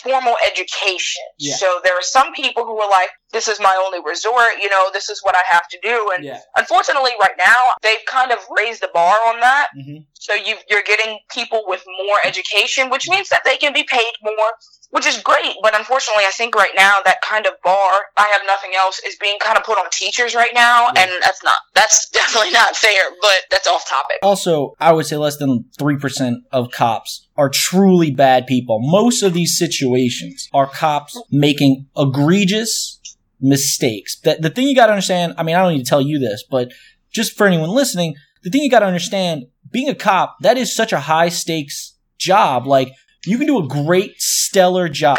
[0.02, 1.22] formal education.
[1.38, 1.54] Yeah.
[1.56, 4.88] So there are some people who are like, this is my only resort, you know,
[4.94, 6.10] this is what I have to do.
[6.14, 6.40] And Yeah.
[6.56, 9.66] unfortunately, right now, they've kind of raised the bar on that.
[9.74, 13.84] hmm So you, you're getting people with more education, which means that they can be
[13.84, 14.50] paid more,
[14.90, 15.54] which is great.
[15.62, 19.14] But unfortunately, I think right now that kind of bar, I have nothing else, is
[19.20, 21.02] being kind of put on teachers right now, Yeah.
[21.02, 23.02] and that's not, that's definitely not fair.
[23.20, 24.16] But that's off topic.
[24.22, 28.78] Also, I would say less than 3% of cops are truly bad people.
[28.80, 32.95] Most of these situations are cops making egregious
[33.40, 34.18] mistakes.
[34.20, 36.44] The, the thing you gotta understand, I mean, I don't need to tell you this,
[36.50, 36.72] but
[37.12, 40.92] just for anyone listening, the thing you gotta understand, being a cop, that is such
[40.92, 42.66] a high stakes job.
[42.66, 42.92] Like,
[43.24, 45.18] you can do a great, stellar job.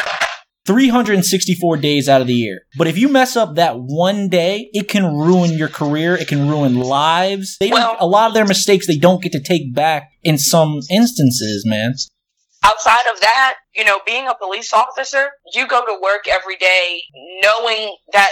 [0.66, 2.62] 364 days out of the year.
[2.78, 6.16] But if you mess up that one day, it can ruin your career.
[6.16, 7.56] It can ruin lives.
[7.60, 10.38] They don't, Well- a lot of their mistakes they don't get to take back in
[10.38, 11.94] some instances, man.
[12.68, 17.02] Outside of that, you know, being a police officer, you go to work every day
[17.42, 18.32] knowing that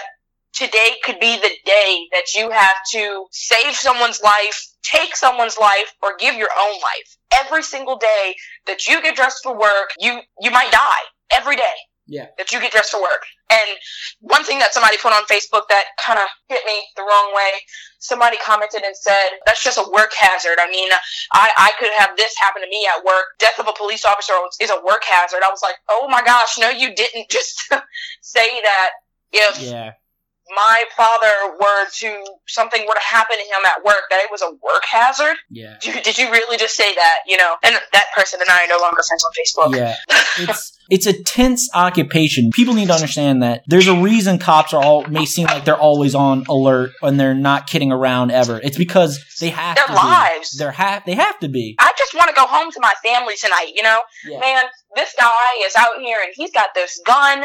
[0.54, 5.94] today could be the day that you have to save someone's life, take someone's life,
[6.02, 7.18] or give your own life.
[7.46, 8.36] Every single day
[8.68, 11.76] that you get dressed for work, you you might die every day.
[12.08, 12.28] Yeah.
[12.38, 13.26] That you get dressed for work.
[13.50, 13.78] And
[14.20, 17.52] one thing that somebody put on Facebook that kind of hit me the wrong way,
[18.00, 20.58] somebody commented and said, that's just a work hazard.
[20.60, 20.90] I mean,
[21.34, 23.26] I, I could have this happen to me at work.
[23.40, 25.42] Death of a police officer is a work hazard.
[25.46, 27.74] I was like, oh my gosh, no, you didn't just
[28.22, 28.90] say that
[29.32, 29.94] if Yeah.
[30.54, 34.42] My father were to, something were to happen to him at work, that it was
[34.42, 35.36] a work hazard.
[35.50, 35.78] Yeah.
[35.82, 37.16] Did you, did you really just say that?
[37.28, 39.32] You know, and that person and I are no longer friends on
[39.72, 39.76] Facebook.
[39.78, 39.96] Yeah.
[40.38, 42.52] It's it's a tense occupation.
[42.54, 45.78] People need to understand that there's a reason cops are all may seem like they're
[45.80, 48.60] always on alert and they're not kidding around ever.
[48.62, 50.52] It's because they have Their to lives.
[50.52, 50.58] be.
[50.60, 51.76] They're ha- they have to be.
[51.80, 54.02] I just want to go home to my family tonight, you know?
[54.30, 54.40] Yeah.
[54.40, 57.40] Man, this guy is out here and he's got this gun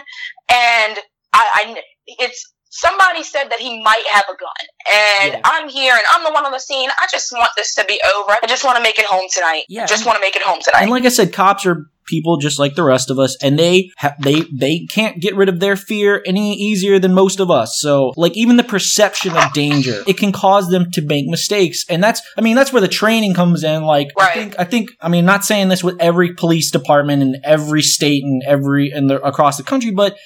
[0.52, 0.98] and
[1.32, 4.48] I, I it's somebody said that he might have a gun
[5.22, 5.40] and Yeah.
[5.44, 6.88] I'm here and I'm the one on the scene.
[6.98, 8.36] I just want this to be over.
[8.42, 9.64] I just want to make it home tonight.
[9.68, 9.86] Yeah.
[9.86, 10.82] Just want to make it home tonight.
[10.82, 13.90] And like I said, cops are people just like the rest of us, and they
[13.98, 17.78] ha- they they can't get rid of their fear any easier than most of us.
[17.80, 22.02] So, like even the perception of danger, it can cause them to make mistakes, and
[22.02, 23.84] that's I mean that's where the training comes in.
[23.84, 27.40] Like I think I think I mean not saying this with every police department in
[27.44, 30.16] every state and every and the, across the country, but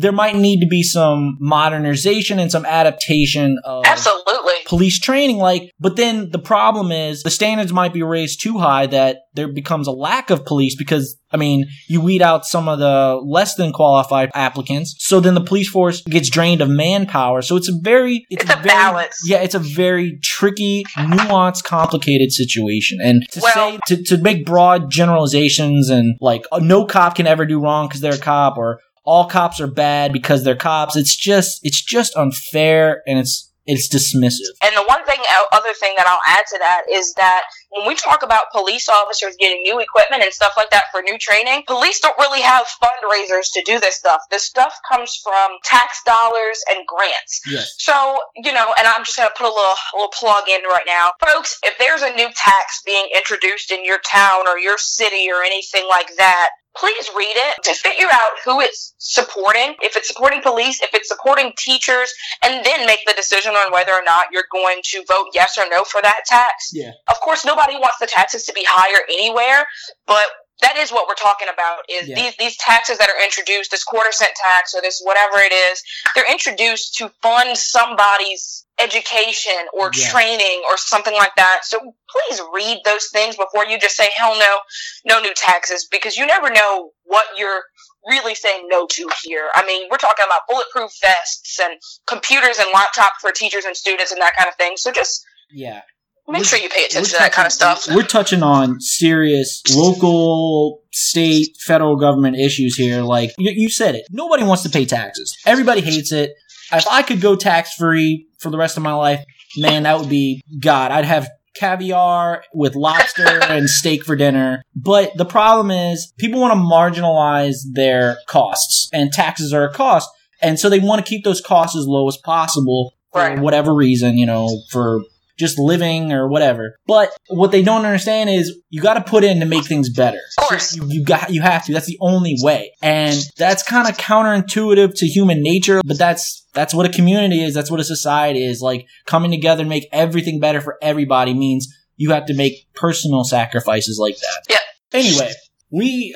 [0.00, 4.52] there might need to be some modernization and some adaptation of Absolutely.
[4.66, 8.86] police training like but then the problem is the standards might be raised too high
[8.86, 12.78] that there becomes a lack of police because i mean you weed out some of
[12.78, 17.56] the less than qualified applicants so then the police force gets drained of manpower so
[17.56, 19.20] it's a very It's a very, balance.
[19.26, 24.46] yeah it's a very tricky nuanced complicated situation and to Well- say to, to make
[24.46, 28.80] broad generalizations and like no cop can ever do wrong because they're a cop or
[29.08, 33.86] all cops are bad because they're cops it's just it's just unfair and it's it's
[33.86, 35.20] dismissive And the one thing,
[35.52, 39.36] other thing that I'll add to that is that when we talk about police officers
[39.38, 43.52] getting new equipment and stuff like that for new training, police don't really have fundraisers
[43.52, 44.22] to do this stuff.
[44.30, 47.40] This stuff comes from tax dollars and grants.
[47.46, 50.48] yes So, you know, and I'm just going to put a little, a little plug
[50.48, 51.12] in right now.
[51.20, 55.44] Folks, if there's a new tax being introduced in your town or your city or
[55.44, 60.42] anything like that, please read it to figure out who it's supporting, if it's supporting
[60.42, 64.44] police, if it's supporting teachers, and then make the decision on whether or not you're
[64.52, 66.70] going to vote yes or no for that tax.
[66.72, 66.92] Yeah.
[67.08, 69.66] Of course, nobody wants the taxes to be higher anywhere,
[70.06, 70.24] but
[70.60, 72.16] that is what we're talking about is Yeah.
[72.16, 75.82] these these taxes that are introduced this quarter cent tax or this whatever it is
[76.14, 80.08] they're introduced to fund somebody's education or Yeah.
[80.10, 84.38] training or something like that so please read those things before you just say hell
[84.38, 84.58] no
[85.04, 87.62] no new taxes because you never know what you're
[88.06, 91.74] really saying no to here i mean we're talking about bulletproof vests and
[92.06, 95.82] computers and laptops for teachers and students and that kind of thing so just Yeah.
[96.28, 100.82] Make sure you pay attention to that kind of stuff We're touching on serious local,
[100.92, 103.02] state, federal government issues here.
[103.02, 105.36] Like you, you said it, nobody wants to pay taxes.
[105.46, 106.32] Everybody hates it.
[106.72, 109.24] If I could go tax free for the rest of my life,
[109.56, 110.90] man, that would be God.
[110.90, 114.62] I'd have caviar with lobster and steak for dinner.
[114.76, 116.58] But the problem is, people want to
[117.02, 120.08] marginalize their costs, and taxes are a cost.
[120.40, 123.38] And so they want to keep those costs as low as possible for Right.
[123.38, 125.00] whatever reason, you know, for
[125.38, 126.76] just living or whatever.
[126.86, 130.18] But what they don't understand is you got to put in to make things better.
[130.38, 130.76] Of course.
[130.76, 131.72] You, you got you have to.
[131.72, 132.72] That's the only way.
[132.82, 137.54] And that's kind of counterintuitive to human nature, but that's that's what a community is.
[137.54, 138.60] That's what a society is.
[138.60, 143.24] Like coming together and make everything better for everybody means you have to make personal
[143.24, 144.42] sacrifices like that.
[144.48, 144.56] Yeah.
[144.92, 145.32] Anyway,
[145.70, 146.14] we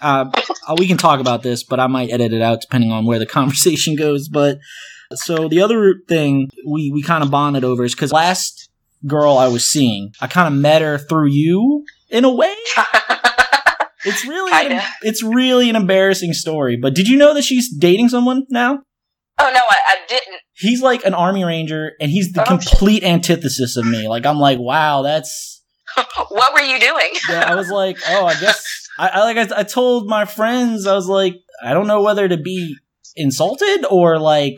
[0.00, 0.30] uh,
[0.68, 3.18] uh, we can talk about this, but I might edit it out depending on where
[3.18, 4.28] the conversation goes.
[4.28, 4.58] But
[5.14, 8.68] so the other thing we we kind of bonded over is because last
[9.06, 12.54] girl I was seeing, I kind of met her through you in a way.
[14.04, 16.76] It's really an, it's really an embarrassing story.
[16.76, 18.78] But did you know that she's dating someone now?
[19.40, 22.68] oh no I, I didn't He's like an army ranger, and he's the Oh, shit.
[22.70, 24.08] complete antithesis of me.
[24.08, 25.62] Like I'm like, wow, that's
[26.28, 28.64] what were you doing yeah, I was like, oh, I guess
[28.98, 32.28] I, I like I, I told my friends, I was like, I don't know whether
[32.28, 32.76] to be
[33.16, 34.54] insulted or like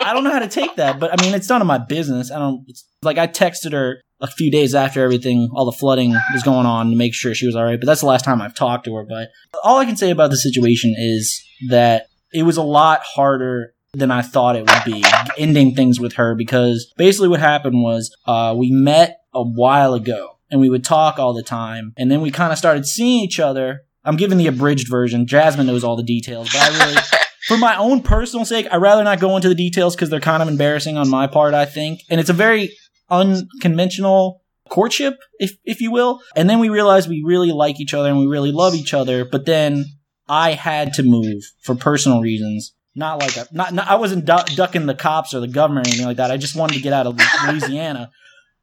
[0.00, 0.98] I don't know how to take that.
[0.98, 2.30] But I mean, it's none of my business.
[2.30, 2.64] I don't.
[2.68, 6.66] It's like I texted her a few days after everything, all the flooding was going
[6.66, 7.78] on to make sure she was all right.
[7.78, 9.04] But that's the last time I've talked to her.
[9.06, 9.28] But
[9.62, 14.10] all I can say about the situation is that it was a lot harder than
[14.10, 15.04] I thought it would be
[15.38, 20.38] ending things with her because basically what happened was uh, we met a while ago
[20.50, 23.38] and we would talk all the time and then we kind of started seeing each
[23.38, 23.82] other.
[24.04, 25.26] I'm giving the abridged version.
[25.26, 27.00] Jasmine knows all the details, but I really,
[27.46, 30.42] for my own personal sake, I'd rather not go into the details because they're kind
[30.42, 32.00] of embarrassing on my part, I think.
[32.08, 32.70] And it's a very
[33.10, 36.20] unconventional courtship, if if you will.
[36.36, 39.24] And then we realized we really like each other and we really love each other.
[39.24, 39.84] But then
[40.28, 42.74] I had to move for personal reasons.
[42.96, 45.90] Not like a, not, not I wasn't du- ducking the cops or the government or
[45.90, 46.30] anything like that.
[46.30, 48.10] I just wanted to get out of Louisiana,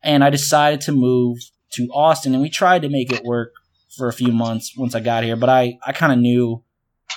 [0.02, 1.38] and I decided to move
[1.74, 2.34] to Austin.
[2.34, 3.52] And we tried to make it work
[3.98, 5.36] for a few months once I got here.
[5.36, 6.63] But I I kind of knew,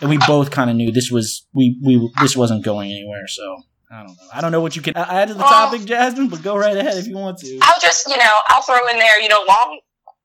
[0.00, 3.26] and we both kind of knew this was we we this wasn't going anywhere.
[3.28, 3.62] So.
[3.90, 4.28] I don't know.
[4.32, 6.76] I don't know what you can add to the Well- topic, Jasmine, but go right
[6.76, 7.58] ahead if you want to.
[7.62, 9.78] I'll just, you know, I'll throw in there, you know, long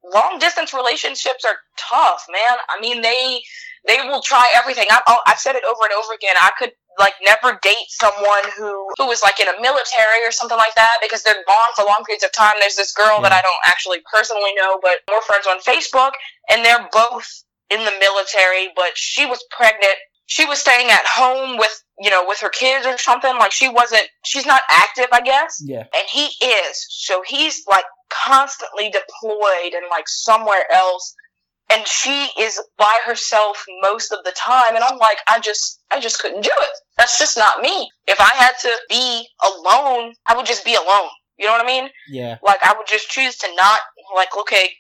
[0.04, 2.58] long distance relationships are tough, man.
[2.70, 3.42] I mean, they
[3.88, 4.88] they will try everything.
[4.90, 6.36] I, I've said it over and over again.
[6.42, 10.58] I could like never date someone who who was like in a military or something
[10.58, 12.56] like that because they're gone for long periods of time.
[12.60, 16.12] There's this girl that I don't actually personally know, but we're friends on Facebook,
[16.50, 18.70] and they're both in the military.
[18.76, 19.96] But she was pregnant.
[20.28, 23.36] She was staying at home with you know with her kids or something.
[23.38, 24.08] Like she wasn't.
[24.26, 25.80] She's not active, I guess Yeah.
[25.96, 26.86] and he is.
[26.90, 31.14] So he's like constantly deployed and like somewhere else.
[31.72, 34.74] And she is by herself most of the time.
[34.76, 36.70] And I'm like, I just, I just couldn't do it.
[36.98, 37.88] That's just not me.
[38.08, 41.10] If I had to be alone, I would just be alone.
[41.38, 41.90] You know what I mean?
[42.10, 42.38] Yeah.
[42.44, 43.80] Like I would just choose to not,
[44.16, 44.72] like, okay.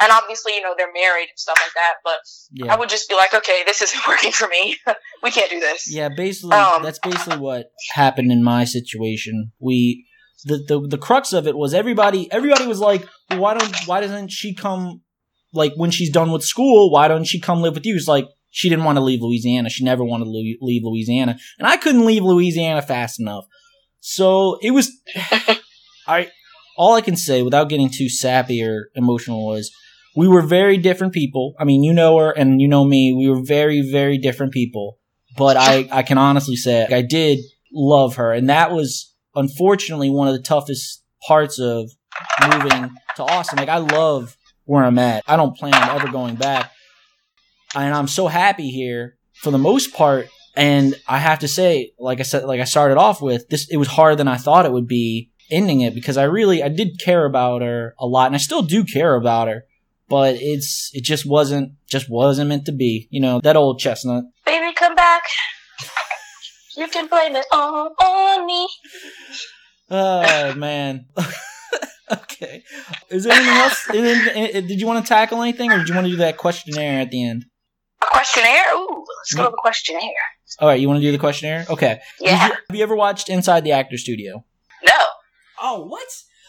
[0.00, 1.94] And obviously, you know, they're married and stuff like that.
[2.04, 2.20] But
[2.52, 2.72] Yeah.
[2.72, 4.76] I would just be like, okay, this isn't working for me.
[5.22, 5.92] we can't do this.
[5.92, 9.52] Yeah, basically, Um, that's basically what happened in my situation.
[9.60, 10.06] We,
[10.44, 14.32] the, the the crux of it was everybody everybody was like, why don't why doesn't
[14.32, 15.02] she come
[15.52, 16.90] like when she's done with school?
[16.90, 17.94] Why don't she come live with you?
[17.94, 19.70] It's like she didn't want to leave Louisiana.
[19.70, 23.46] She never wanted to leave, leave Louisiana, and I couldn't leave Louisiana fast enough.
[24.00, 24.90] So it was,
[26.06, 26.28] I
[26.82, 29.70] all I can say without getting too sappy or emotional was
[30.16, 31.54] we were very different people.
[31.56, 33.14] I mean, you know her and you know me.
[33.16, 34.98] We were very, very different people.
[35.36, 37.38] But I, I can honestly say I did
[37.72, 38.32] love her.
[38.32, 41.88] And that was unfortunately one of the toughest parts of
[42.50, 43.58] moving to Austin.
[43.58, 45.22] Like, I love where I'm at.
[45.28, 46.72] I don't plan on ever going back.
[47.76, 50.26] And I'm so happy here for the most part.
[50.56, 53.76] And I have to say, like I said, like I started off with this, it
[53.76, 56.98] was harder than I thought it would be ending it because I really, I did
[56.98, 59.66] care about her a lot and I still do care about her
[60.12, 63.08] but it's it just wasn't just wasn't meant to be.
[63.10, 64.24] You know that old chestnut.
[64.44, 65.22] Baby, come back.
[66.76, 68.68] You can blame it all on me.
[69.90, 71.06] Oh man.
[72.12, 72.62] okay.
[73.08, 73.88] Is there anything else?
[73.88, 76.36] Eh, eh, did you want to tackle anything, or did you want to do that
[76.36, 77.46] questionnaire at the end?
[78.02, 78.64] A questionnaire?
[78.74, 80.10] Ooh, let's go to the questionnaire.
[80.58, 81.64] All right, you want to do the questionnaire?
[81.70, 82.00] Okay.
[82.20, 82.48] Yeah.
[82.48, 84.44] You, have you ever watched Inside the Actor Studio?
[84.86, 84.94] No.
[85.62, 86.08] Oh, what?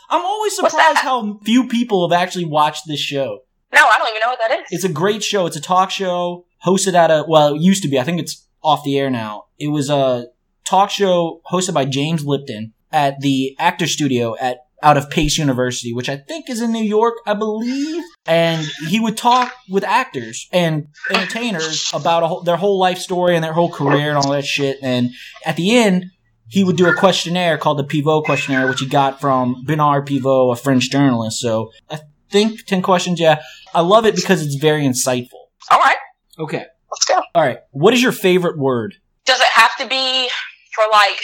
[0.10, 3.39] I'm always surprised how few people have actually watched this show.
[3.73, 4.67] No, I don't even know what that is.
[4.71, 5.45] It's a great show.
[5.45, 7.99] It's a talk show hosted at a well, it used to be.
[7.99, 9.45] I think it's off the air now.
[9.58, 10.28] It was a
[10.65, 15.93] talk show hosted by James Lipton at the Actor Studio at out of Pace University,
[15.93, 18.04] which I think is in New York, I believe.
[18.26, 23.36] And he would talk with actors and entertainers about a whole, their whole life story
[23.36, 24.78] and their whole career and all that shit.
[24.82, 25.12] And
[25.45, 26.12] at the end,
[26.54, 30.52] he would do a questionnaire called the Pivot questionnaire, which he got from Bernard Pivot,
[30.52, 31.39] a French journalist.
[31.39, 33.20] So I think 10 questions.
[33.20, 33.42] Yeah.
[33.74, 35.42] I love it because it's very insightful.
[35.72, 35.98] All right,
[36.38, 36.66] Okay.
[36.92, 37.22] let's go.
[37.34, 37.58] All right.
[37.72, 38.96] What is your favorite word?
[39.26, 40.30] Does it have to be
[40.76, 41.20] for like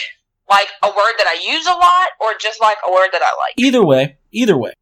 [0.48, 3.30] like a word that I use a lot, or just like a word that I
[3.44, 3.54] like?
[3.56, 4.16] Either way.
[4.32, 4.72] Either way.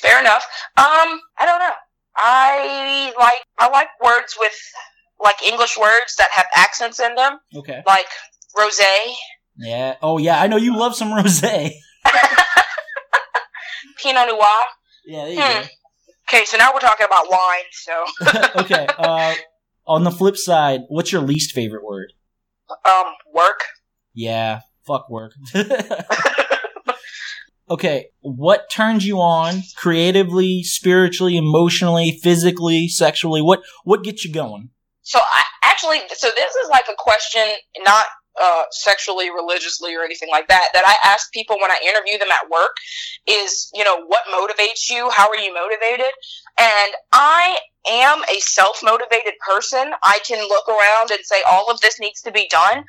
[0.00, 0.44] Fair enough.
[0.78, 1.74] Um, I don't know.
[2.16, 4.54] I like I like words with
[5.22, 7.82] like English words that have accents in them, Okay.
[7.86, 8.06] like
[8.56, 9.12] rosé,
[9.60, 9.96] Yeah.
[10.02, 10.40] Oh, yeah.
[10.40, 11.72] I know you love some rosé.
[14.02, 14.46] Pinot Noir.
[15.06, 15.66] Yeah, there you Hmm.
[16.32, 17.64] Okay, so now we're talking about wine.
[17.72, 18.04] So,
[18.62, 18.86] okay.
[18.98, 19.34] Uh,
[19.86, 22.12] on the flip side, what's your least favorite word?
[22.70, 23.64] um, work.
[24.14, 24.60] Yeah.
[24.86, 25.32] Fuck work.
[27.68, 28.06] okay.
[28.20, 33.42] What turns you on creatively, spiritually, emotionally, physically, sexually?
[33.42, 34.70] What what gets you going?
[35.02, 37.42] So I actually, so this is like a question,
[37.82, 38.06] not
[38.42, 42.28] uh, sexually, religiously, or anything like that, that I ask people when I interview them
[42.30, 42.76] at work
[43.26, 45.10] is, you know, what motivates you?
[45.10, 46.12] How are you motivated?
[46.58, 47.58] And I
[47.90, 49.92] am a self motivated person.
[50.02, 52.84] I can look around and say all of this needs to be done,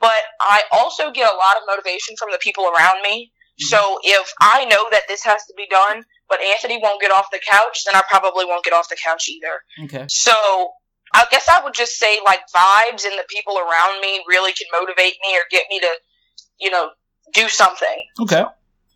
[0.00, 3.32] but I also get a lot of motivation from the people around me.
[3.58, 7.28] So if I know that this has to be done, but Anthony won't get off
[7.32, 9.84] the couch, then I probably won't get off the couch either.
[9.84, 10.06] Okay.
[10.10, 10.72] So
[11.14, 14.66] I guess I would just say like vibes and the people around me really can
[14.72, 15.90] motivate me or get me to,
[16.60, 16.90] you know,
[17.32, 17.98] do something.
[18.20, 18.44] Okay.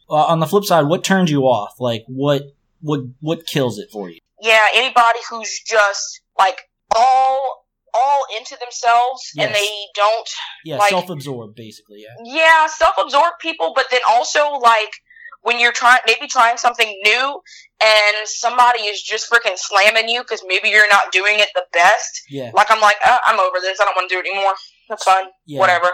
[0.09, 1.75] Uh, on the flip side, what turns you off?
[1.79, 2.42] Like what
[2.81, 4.18] what what kills it for you?
[4.42, 6.59] Yeah, anybody who's just like
[6.94, 10.29] all all into themselves and they don't
[10.64, 12.03] Yeah, Like- self-absorbed, basically.
[12.05, 12.14] Yeah.
[12.25, 14.90] yeah, self-absorbed people, but then also like
[15.42, 17.40] when you're trying maybe trying something new
[17.83, 22.22] and somebody is just freaking slamming you because maybe you're not doing it the best.
[22.29, 22.50] Yeah.
[22.55, 23.81] Like I'm like, uh, I'm over this.
[23.81, 24.53] I don't want to do it anymore.
[24.88, 25.26] That's fine.
[25.46, 25.61] Yeah.
[25.61, 25.90] Whatever.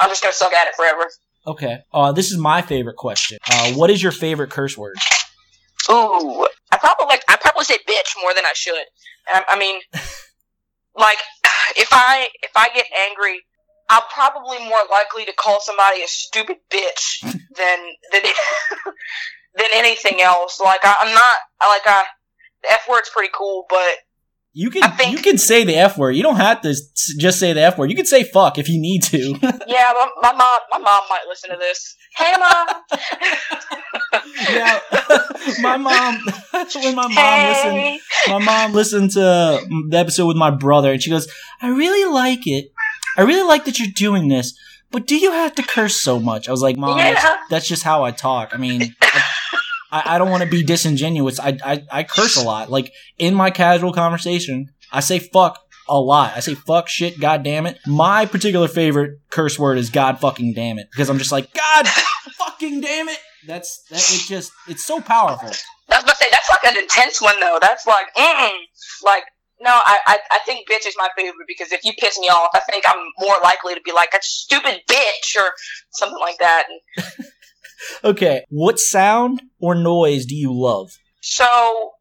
[0.00, 1.08] I'm just gonna suck at it forever.
[1.46, 1.78] Okay.
[1.92, 3.38] Uh, this is my favorite question.
[3.50, 4.96] Uh, what is your favorite curse word?
[5.90, 8.84] Ooh, I probably like I probably say bitch more than I should.
[9.26, 9.80] I, I mean,
[10.96, 11.18] like
[11.76, 13.40] if I if I get angry,
[13.90, 17.78] I'm probably more likely to call somebody a stupid bitch than
[18.12, 18.22] than
[19.54, 20.60] than anything else.
[20.60, 22.04] Like I, I'm not like I
[22.62, 23.96] the f word's pretty cool, but
[24.52, 26.12] You can think- you can say the f word.
[26.16, 26.74] You don't have to
[27.18, 27.90] just say the f word.
[27.90, 29.18] You can say fuck if you need to.
[29.66, 31.96] yeah, my, my mom my mom might listen to this.
[32.16, 32.66] Hey mom.
[34.50, 34.80] yeah.
[35.60, 36.18] my mom.
[36.82, 39.20] when my mom listened, my mom listened to
[39.90, 41.28] the episode with my brother, and she goes,
[41.62, 42.72] "I really like it.
[43.18, 44.56] I really like that you're doing this."
[44.90, 46.48] But do you have to curse so much?
[46.48, 47.36] I was like, Mom, that's, Yeah.
[47.50, 48.52] that's just how I talk.
[48.54, 49.22] I mean, I,
[49.92, 51.38] I, I don't want to be disingenuous.
[51.38, 52.70] I, I, I curse a lot.
[52.70, 56.32] Like, in my casual conversation, I say fuck a lot.
[56.36, 57.78] I say fuck, shit, god damn it.
[57.86, 60.88] My particular favorite curse word is god fucking damn it.
[60.90, 61.86] Because I'm just like, God
[62.38, 63.18] fucking damn it.
[63.46, 65.48] That's, that, it just, it's so powerful.
[65.48, 67.58] I was about to say that's like an intense one though.
[67.60, 68.50] That's like, mm,
[69.04, 69.24] like
[69.60, 72.50] no, I, I I think bitch is my favorite because if you piss me off,
[72.54, 75.50] I think I'm more likely to be like a stupid bitch or
[75.90, 76.64] something like that.
[78.02, 80.90] Okay, what sound or noise do you love?
[81.20, 81.92] so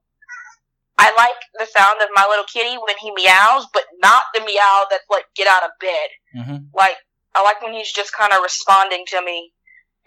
[0.97, 4.85] I like the sound of my little kitty when he meows, but not the meow
[4.89, 6.09] that's like get out of bed.
[6.35, 6.65] Mm-hmm.
[6.73, 6.97] Like
[7.35, 9.51] I like when he's just kind of responding to me,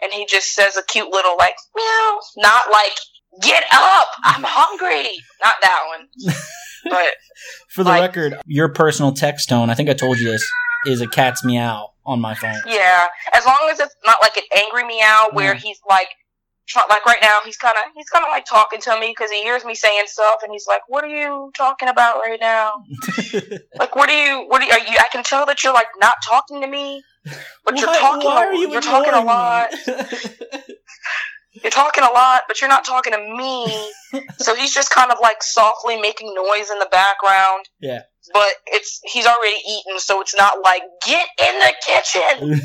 [0.01, 2.97] and he just says a cute little like meow, not like
[3.41, 5.09] get up, I'm hungry,
[5.43, 6.07] not that one.
[6.89, 7.07] but
[7.69, 10.45] For the Like- record, your personal text tone, I think I told you this,
[10.87, 12.59] is a cat's meow on my phone.
[12.65, 15.59] Yeah, as long as it's not like an angry meow where Yeah.
[15.59, 16.07] he's like,
[16.89, 19.41] like right now he's kind of he's kind of like talking to me because he
[19.43, 22.71] hears me saying stuff and he's like, "What are you talking about right now?
[23.77, 24.45] Like, what are you?
[24.47, 24.71] What are you?
[24.71, 27.03] Are you I can tell that you're like not talking to me,
[27.65, 28.25] but you're talking.
[28.25, 29.73] why are you you're talking a lot.
[31.53, 33.91] You're talking a lot, but you're not talking to me.
[34.37, 37.65] so he's just kind of like softly making noise in the background.
[37.79, 38.01] Yeah.
[38.33, 42.61] But it's he's already eaten, so it's not like get in the kitchen.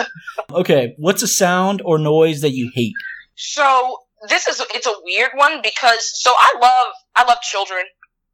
[0.52, 2.94] okay, what's a sound or noise that you hate?
[3.34, 7.84] So this is it's a weird one because so I love I love children.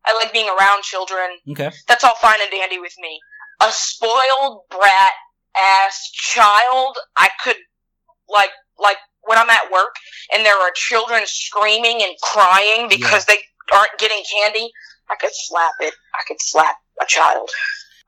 [0.04, 1.28] I like being around children.
[1.50, 1.70] Okay.
[1.88, 3.18] That's all fine and dandy with me.
[3.60, 5.12] A spoiled brat
[5.56, 7.56] ass child, I could
[8.28, 9.94] like like when I'm at work
[10.34, 13.38] and there are children screaming and crying because they
[13.72, 14.70] aren't getting candy,
[15.10, 15.94] I could slap it.
[16.14, 17.50] I could slap a child.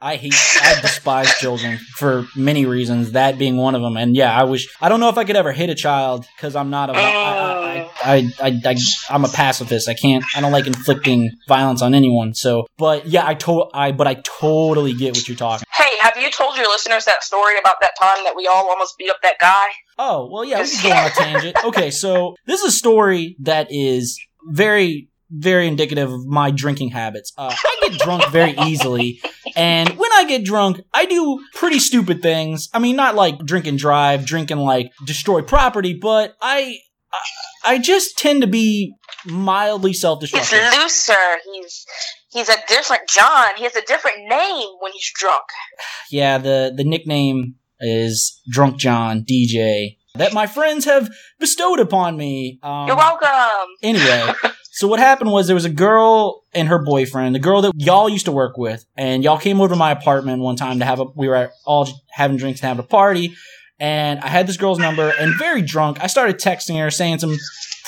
[0.03, 3.13] I hate, I despise children for many reasons.
[3.13, 3.99] That being one of them.
[3.99, 6.57] And yeah, I wish I don't know if I could ever hit a child because
[6.57, 8.77] I'm not a, I, I, I, I, I,
[9.11, 9.91] I'm a pacifist.
[9.91, 12.33] I can't, I don't like inflicting violence on anyone.
[12.33, 15.67] So, but yeah, I to, I, but I totally get what you're talking.
[15.71, 18.97] Hey, have you told your listeners that story about that time that we all almost
[18.97, 19.67] beat up that guy?
[20.03, 21.57] Oh well, yeah, we can go on a tangent.
[21.63, 27.33] Okay, so this is a story that is very very indicative of my drinking habits.
[27.37, 29.21] Uh, I get drunk very easily,
[29.55, 32.71] and when I get drunk, I do pretty stupid things.
[32.73, 36.79] I mean, not like drink and drive, drink and like destroy property, but I,
[37.13, 38.95] I, I just tend to be
[39.27, 40.59] mildly self-destructive.
[40.63, 41.39] It's looser.
[41.53, 41.87] He's
[42.33, 43.55] he's a different John.
[43.59, 45.45] He has a different name when he's drunk.
[46.11, 52.59] Yeah, the the nickname is Drunk John DJ that my friends have bestowed upon me.
[52.63, 53.69] Um, You're welcome.
[53.83, 54.33] Anyway,
[54.73, 58.09] so what happened was there was a girl and her boyfriend, the girl that y'all
[58.09, 61.01] used to work with, and y'all came over to my apartment one time to have
[61.01, 61.05] a.
[61.05, 63.35] We were all having drinks and having a party,
[63.79, 67.37] and I had this girl's number, and very drunk, I started texting her saying some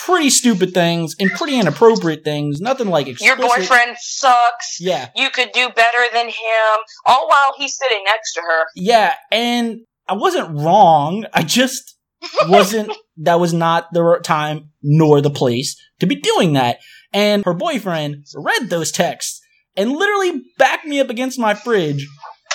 [0.04, 2.60] pretty stupid things and pretty inappropriate things.
[2.60, 4.78] Nothing like Your boyfriend sucks.
[4.80, 6.78] Yeah, You could do better than him.
[7.06, 8.64] All while he's sitting next to her.
[8.76, 11.26] yeah, and I wasn't wrong.
[11.32, 11.96] I just
[12.48, 12.92] wasn't.
[13.18, 16.78] that was not the right time nor the place to be doing that.
[17.12, 19.40] And her boyfriend read those texts
[19.76, 22.06] and literally backed me up against my fridge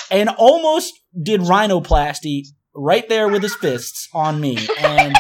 [0.10, 2.44] and almost did rhinoplasty
[2.76, 4.58] right there with his fists on me.
[4.80, 5.16] And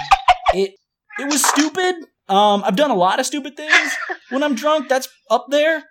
[1.19, 1.95] it was stupid.
[2.29, 3.91] Um, I've done a lot of stupid things
[4.29, 4.89] when I'm drunk.
[4.89, 5.83] That's up there.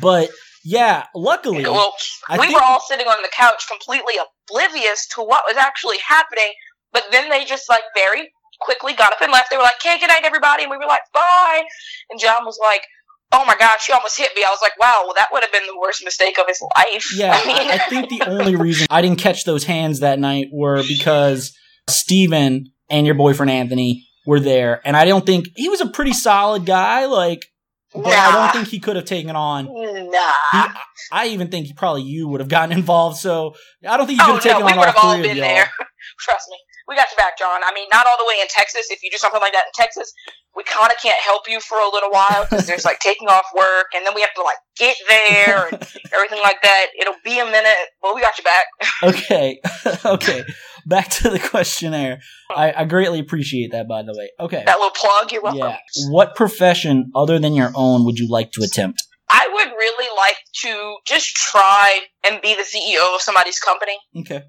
[0.00, 0.30] But
[0.64, 1.94] yeah, luckily, Well,
[2.28, 4.14] I we think were all sitting on the couch completely
[4.50, 6.52] oblivious to what was actually happening.
[6.92, 9.50] But then they just like very quickly got up and left.
[9.50, 11.62] They were like, "Okay, good night, everybody," and we were like, "Bye."
[12.10, 12.82] And John was like,
[13.30, 15.52] "Oh my God, she almost hit me." I was like, "Wow, well that would have
[15.52, 18.86] been the worst mistake of his life." Yeah, I mean, I think the only reason
[18.90, 21.54] I didn't catch those hands that night were because
[21.88, 26.12] Steven and your boyfriend Anthony were there, and I don't think he was a pretty
[26.12, 27.06] solid guy.
[27.06, 27.46] Like,
[27.94, 29.64] but I don't think he could have taken on.
[29.64, 30.34] nah.
[30.52, 30.68] He,
[31.10, 33.16] I even think probably you would have gotten involved.
[33.16, 33.54] So
[33.88, 35.36] I don't think you could oh have taken no, on all all three of been
[35.38, 35.46] y'all.
[35.46, 35.70] there.
[36.20, 37.60] Trust me, we got your back, John.
[37.64, 38.90] I mean, not all the way in Texas.
[38.90, 40.12] If you do something like that in Texas,
[40.54, 43.46] we kind of can't help you for a little while because there's like taking off
[43.56, 45.80] work, and then we have to like get there and
[46.14, 46.86] everything like that.
[47.00, 48.66] It'll be a minute, but we got your back.
[49.02, 49.60] Okay,
[50.04, 50.44] okay.
[50.88, 52.20] Back to the questionnaire.
[52.50, 54.30] I, I greatly appreciate that, by the way.
[54.40, 54.62] Okay.
[54.64, 55.60] That little plug, you're welcome.
[55.60, 55.76] Yeah.
[56.08, 59.02] What profession other than your own would you like to attempt?
[59.30, 63.98] I would really like to just try and be the CEO of somebody's company.
[64.16, 64.42] Okay.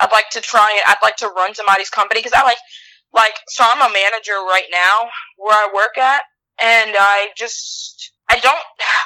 [0.00, 2.56] I'd like to try and I'd like to run somebody's company because I like,
[3.12, 6.22] like, so I'm a manager right now where I work at,
[6.62, 8.58] and I just, I don't,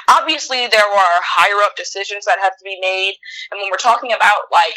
[0.09, 3.15] obviously there are higher up decisions that have to be made,
[3.51, 4.75] and when we're talking about, like,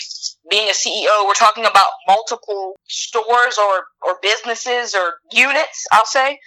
[0.50, 6.38] being a CEO, we're talking about multiple stores or, or businesses or units, I'll say.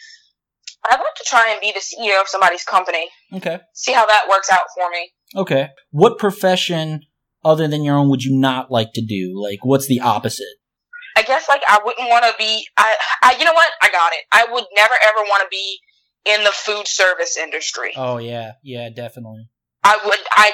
[0.90, 3.60] I'd like to try and be the CEO of somebody's company, Okay.
[3.74, 5.12] see how that works out for me.
[5.36, 5.68] Okay.
[5.92, 7.02] What profession
[7.44, 9.34] other than your own would you not like to do?
[9.36, 10.48] Like, what's the opposite?
[11.18, 12.66] I guess like I wouldn't want to be.
[12.78, 13.68] I, I, you know what?
[13.82, 14.20] I got it.
[14.32, 15.80] I would never ever want to be
[16.26, 17.92] in the food service industry.
[17.96, 19.50] Oh yeah, yeah, definitely.
[19.84, 20.20] I would.
[20.32, 20.52] I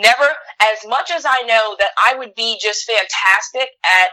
[0.00, 0.28] never.
[0.60, 4.10] As much as I know that I would be just fantastic at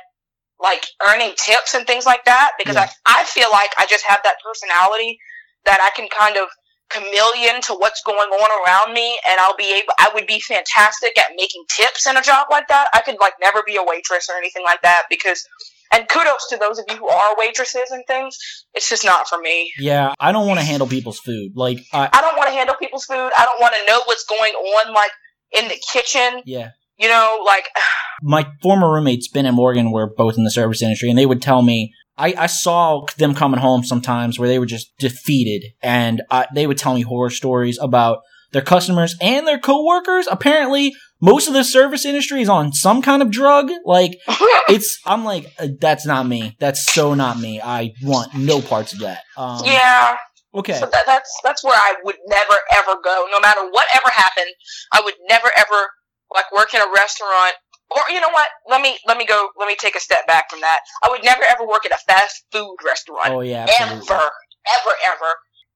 [0.60, 2.90] like earning tips and things like that, because Yeah.
[3.06, 5.20] I I feel like I just have that personality
[5.66, 6.48] that I can kind of
[6.90, 11.18] chameleon to what's going on around me and I'll be able I would be fantastic
[11.18, 12.88] at making tips in a job like that.
[12.94, 15.44] I could like never be a waitress or anything like that because
[15.92, 18.38] and kudos to those of you who are waitresses and things.
[18.74, 19.72] It's just not for me.
[19.80, 21.54] Yeah, I don't want to handle people's food.
[21.56, 23.32] Like, I I don't want to handle people's food.
[23.38, 25.12] I don't want to know what's going on like
[25.58, 26.42] in the kitchen.
[26.46, 26.72] yeah.
[26.98, 27.68] You know, like
[28.22, 31.42] My former roommates, Ben and Morgan, were both in the service industry, and they would
[31.42, 31.94] tell me.
[32.18, 36.66] I, I saw them coming home sometimes where they were just defeated, and I, they
[36.66, 38.20] would tell me horror stories about
[38.54, 40.26] their customers and their coworkers.
[40.32, 40.94] Apparently,
[41.26, 43.72] most of the service industry is on some kind of drug.
[43.84, 44.20] Like
[44.70, 46.56] it's, I'm like, uh, that's not me.
[46.60, 47.60] That's so not me.
[47.60, 49.24] I want no parts of that.
[49.36, 50.18] Um, yeah.
[50.54, 50.74] Okay.
[50.74, 53.28] So that, that's that's where I would never ever go.
[53.32, 54.54] No matter whatever happened,
[54.94, 55.90] I would never ever
[56.34, 57.56] like work in a restaurant.
[57.92, 58.48] Or you know what?
[58.70, 59.50] Let me let me go.
[59.60, 60.80] Let me take a step back from that.
[61.04, 63.30] I would never ever work at a fast food restaurant.
[63.32, 63.68] Oh yeah.
[63.80, 65.32] ever, ever, ever.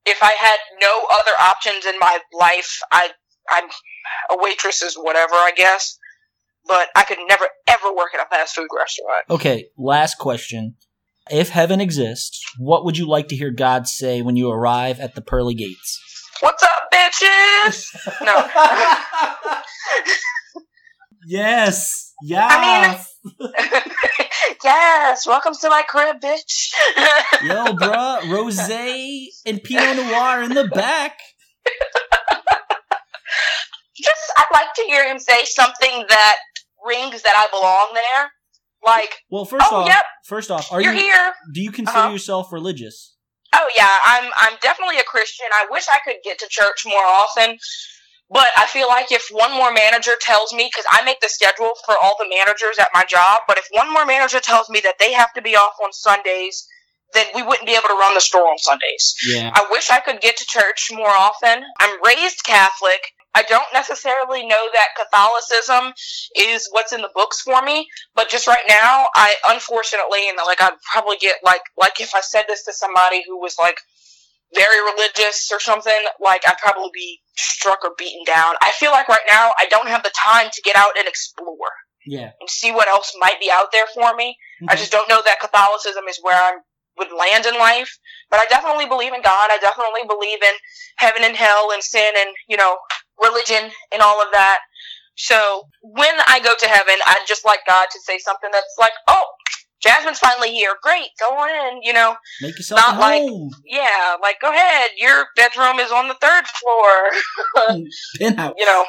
[0.05, 3.11] If I had no other options in my life, I
[3.51, 3.65] I'm
[4.31, 5.97] a waitress is whatever, I guess.
[6.67, 9.25] But I could never ever work at a fast food restaurant.
[9.29, 9.67] Okay.
[9.77, 10.75] Last question.
[11.31, 15.15] If heaven exists, what would you like to hear God say when you arrive at
[15.15, 15.99] the pearly gates?
[16.39, 17.95] What's up, bitches?
[18.21, 18.47] No.
[21.27, 22.13] yes.
[22.21, 23.15] Yes.
[24.63, 26.71] yes, welcome to my crib, bitch.
[27.43, 31.19] Yo, bruh, rosé and Pinot Noir in the back.
[34.01, 36.35] Just, I'd like to hear him say something that
[36.85, 38.31] rings that I belong there.
[38.83, 40.03] Like, Well, first Oh, off, yep.
[40.25, 40.99] first off, are you're you?
[41.01, 41.33] here.
[41.53, 42.09] Do you consider Uh-huh.
[42.11, 43.15] yourself religious?
[43.53, 45.47] Oh yeah, I'm I'm definitely a Christian.
[45.51, 47.57] I wish I could get to church more often,
[48.29, 51.73] but I feel like if one more manager tells me because I make the schedule
[51.83, 54.95] for all the managers at my job, but if one more manager tells me that
[54.99, 56.67] they have to be off on Sundays,
[57.13, 59.15] then we wouldn't be able to run the store on Sundays.
[59.33, 59.51] Yeah.
[59.53, 61.63] I wish I could get to church more often.
[61.79, 63.01] I'm raised Catholic.
[63.35, 65.93] I don't necessarily know that Catholicism
[66.35, 70.61] is what's in the books for me, but just right now, I unfortunately, and like
[70.61, 73.77] I'd probably get like like if I said this to somebody who was like
[74.55, 78.55] very religious or something, like I'd probably be struck or beaten down.
[78.61, 81.69] I feel like right now I don't have the time to get out and explore
[82.05, 82.31] Yeah.
[82.39, 84.37] and see what else might be out there for me.
[84.61, 84.79] I mm-hmm.
[84.79, 86.57] just don't know that Catholicism is where I
[86.99, 87.97] would land in life.
[88.29, 89.49] But I definitely believe in God.
[89.49, 90.53] I definitely believe in
[90.97, 92.77] heaven and hell and sin and, you know,
[93.21, 94.59] religion and all of that.
[95.15, 98.93] So when I go to heaven, I'd just like God to say something that's like,
[99.07, 99.23] oh,
[99.81, 100.75] Jasmine's finally here.
[100.81, 101.07] Great.
[101.19, 101.81] Go on in.
[101.83, 103.49] You know, Make yourself not like- home.
[103.65, 104.91] yeah, like, go ahead.
[104.97, 107.09] Your bedroom is on the third floor.
[107.71, 107.85] Mm,
[108.19, 108.53] penthouse.
[108.57, 108.85] you know,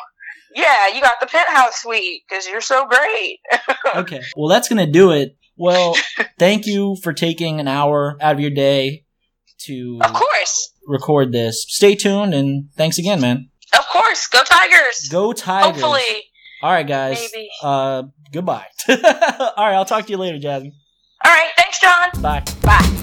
[0.54, 3.38] yeah, you got the penthouse suite because you're so great.
[3.94, 4.20] Okay.
[4.36, 5.36] Well, that's gonna do it.
[5.56, 5.96] Well,
[6.38, 9.04] thank you for taking an hour out of your day
[9.66, 10.72] to Of course.
[10.86, 11.64] record this.
[11.68, 13.50] Stay tuned and thanks again, man.
[13.78, 15.08] Of course, go Tigers.
[15.10, 15.80] Go Tigers.
[15.80, 16.24] Hopefully.
[16.62, 17.28] All right, guys.
[17.32, 17.48] Maybe.
[17.62, 18.66] Uh, goodbye.
[18.88, 20.72] All right, I'll talk to you later, Jasmine.
[21.24, 22.10] All right, thanks, John.
[22.22, 22.44] Bye.
[22.62, 22.96] Bye.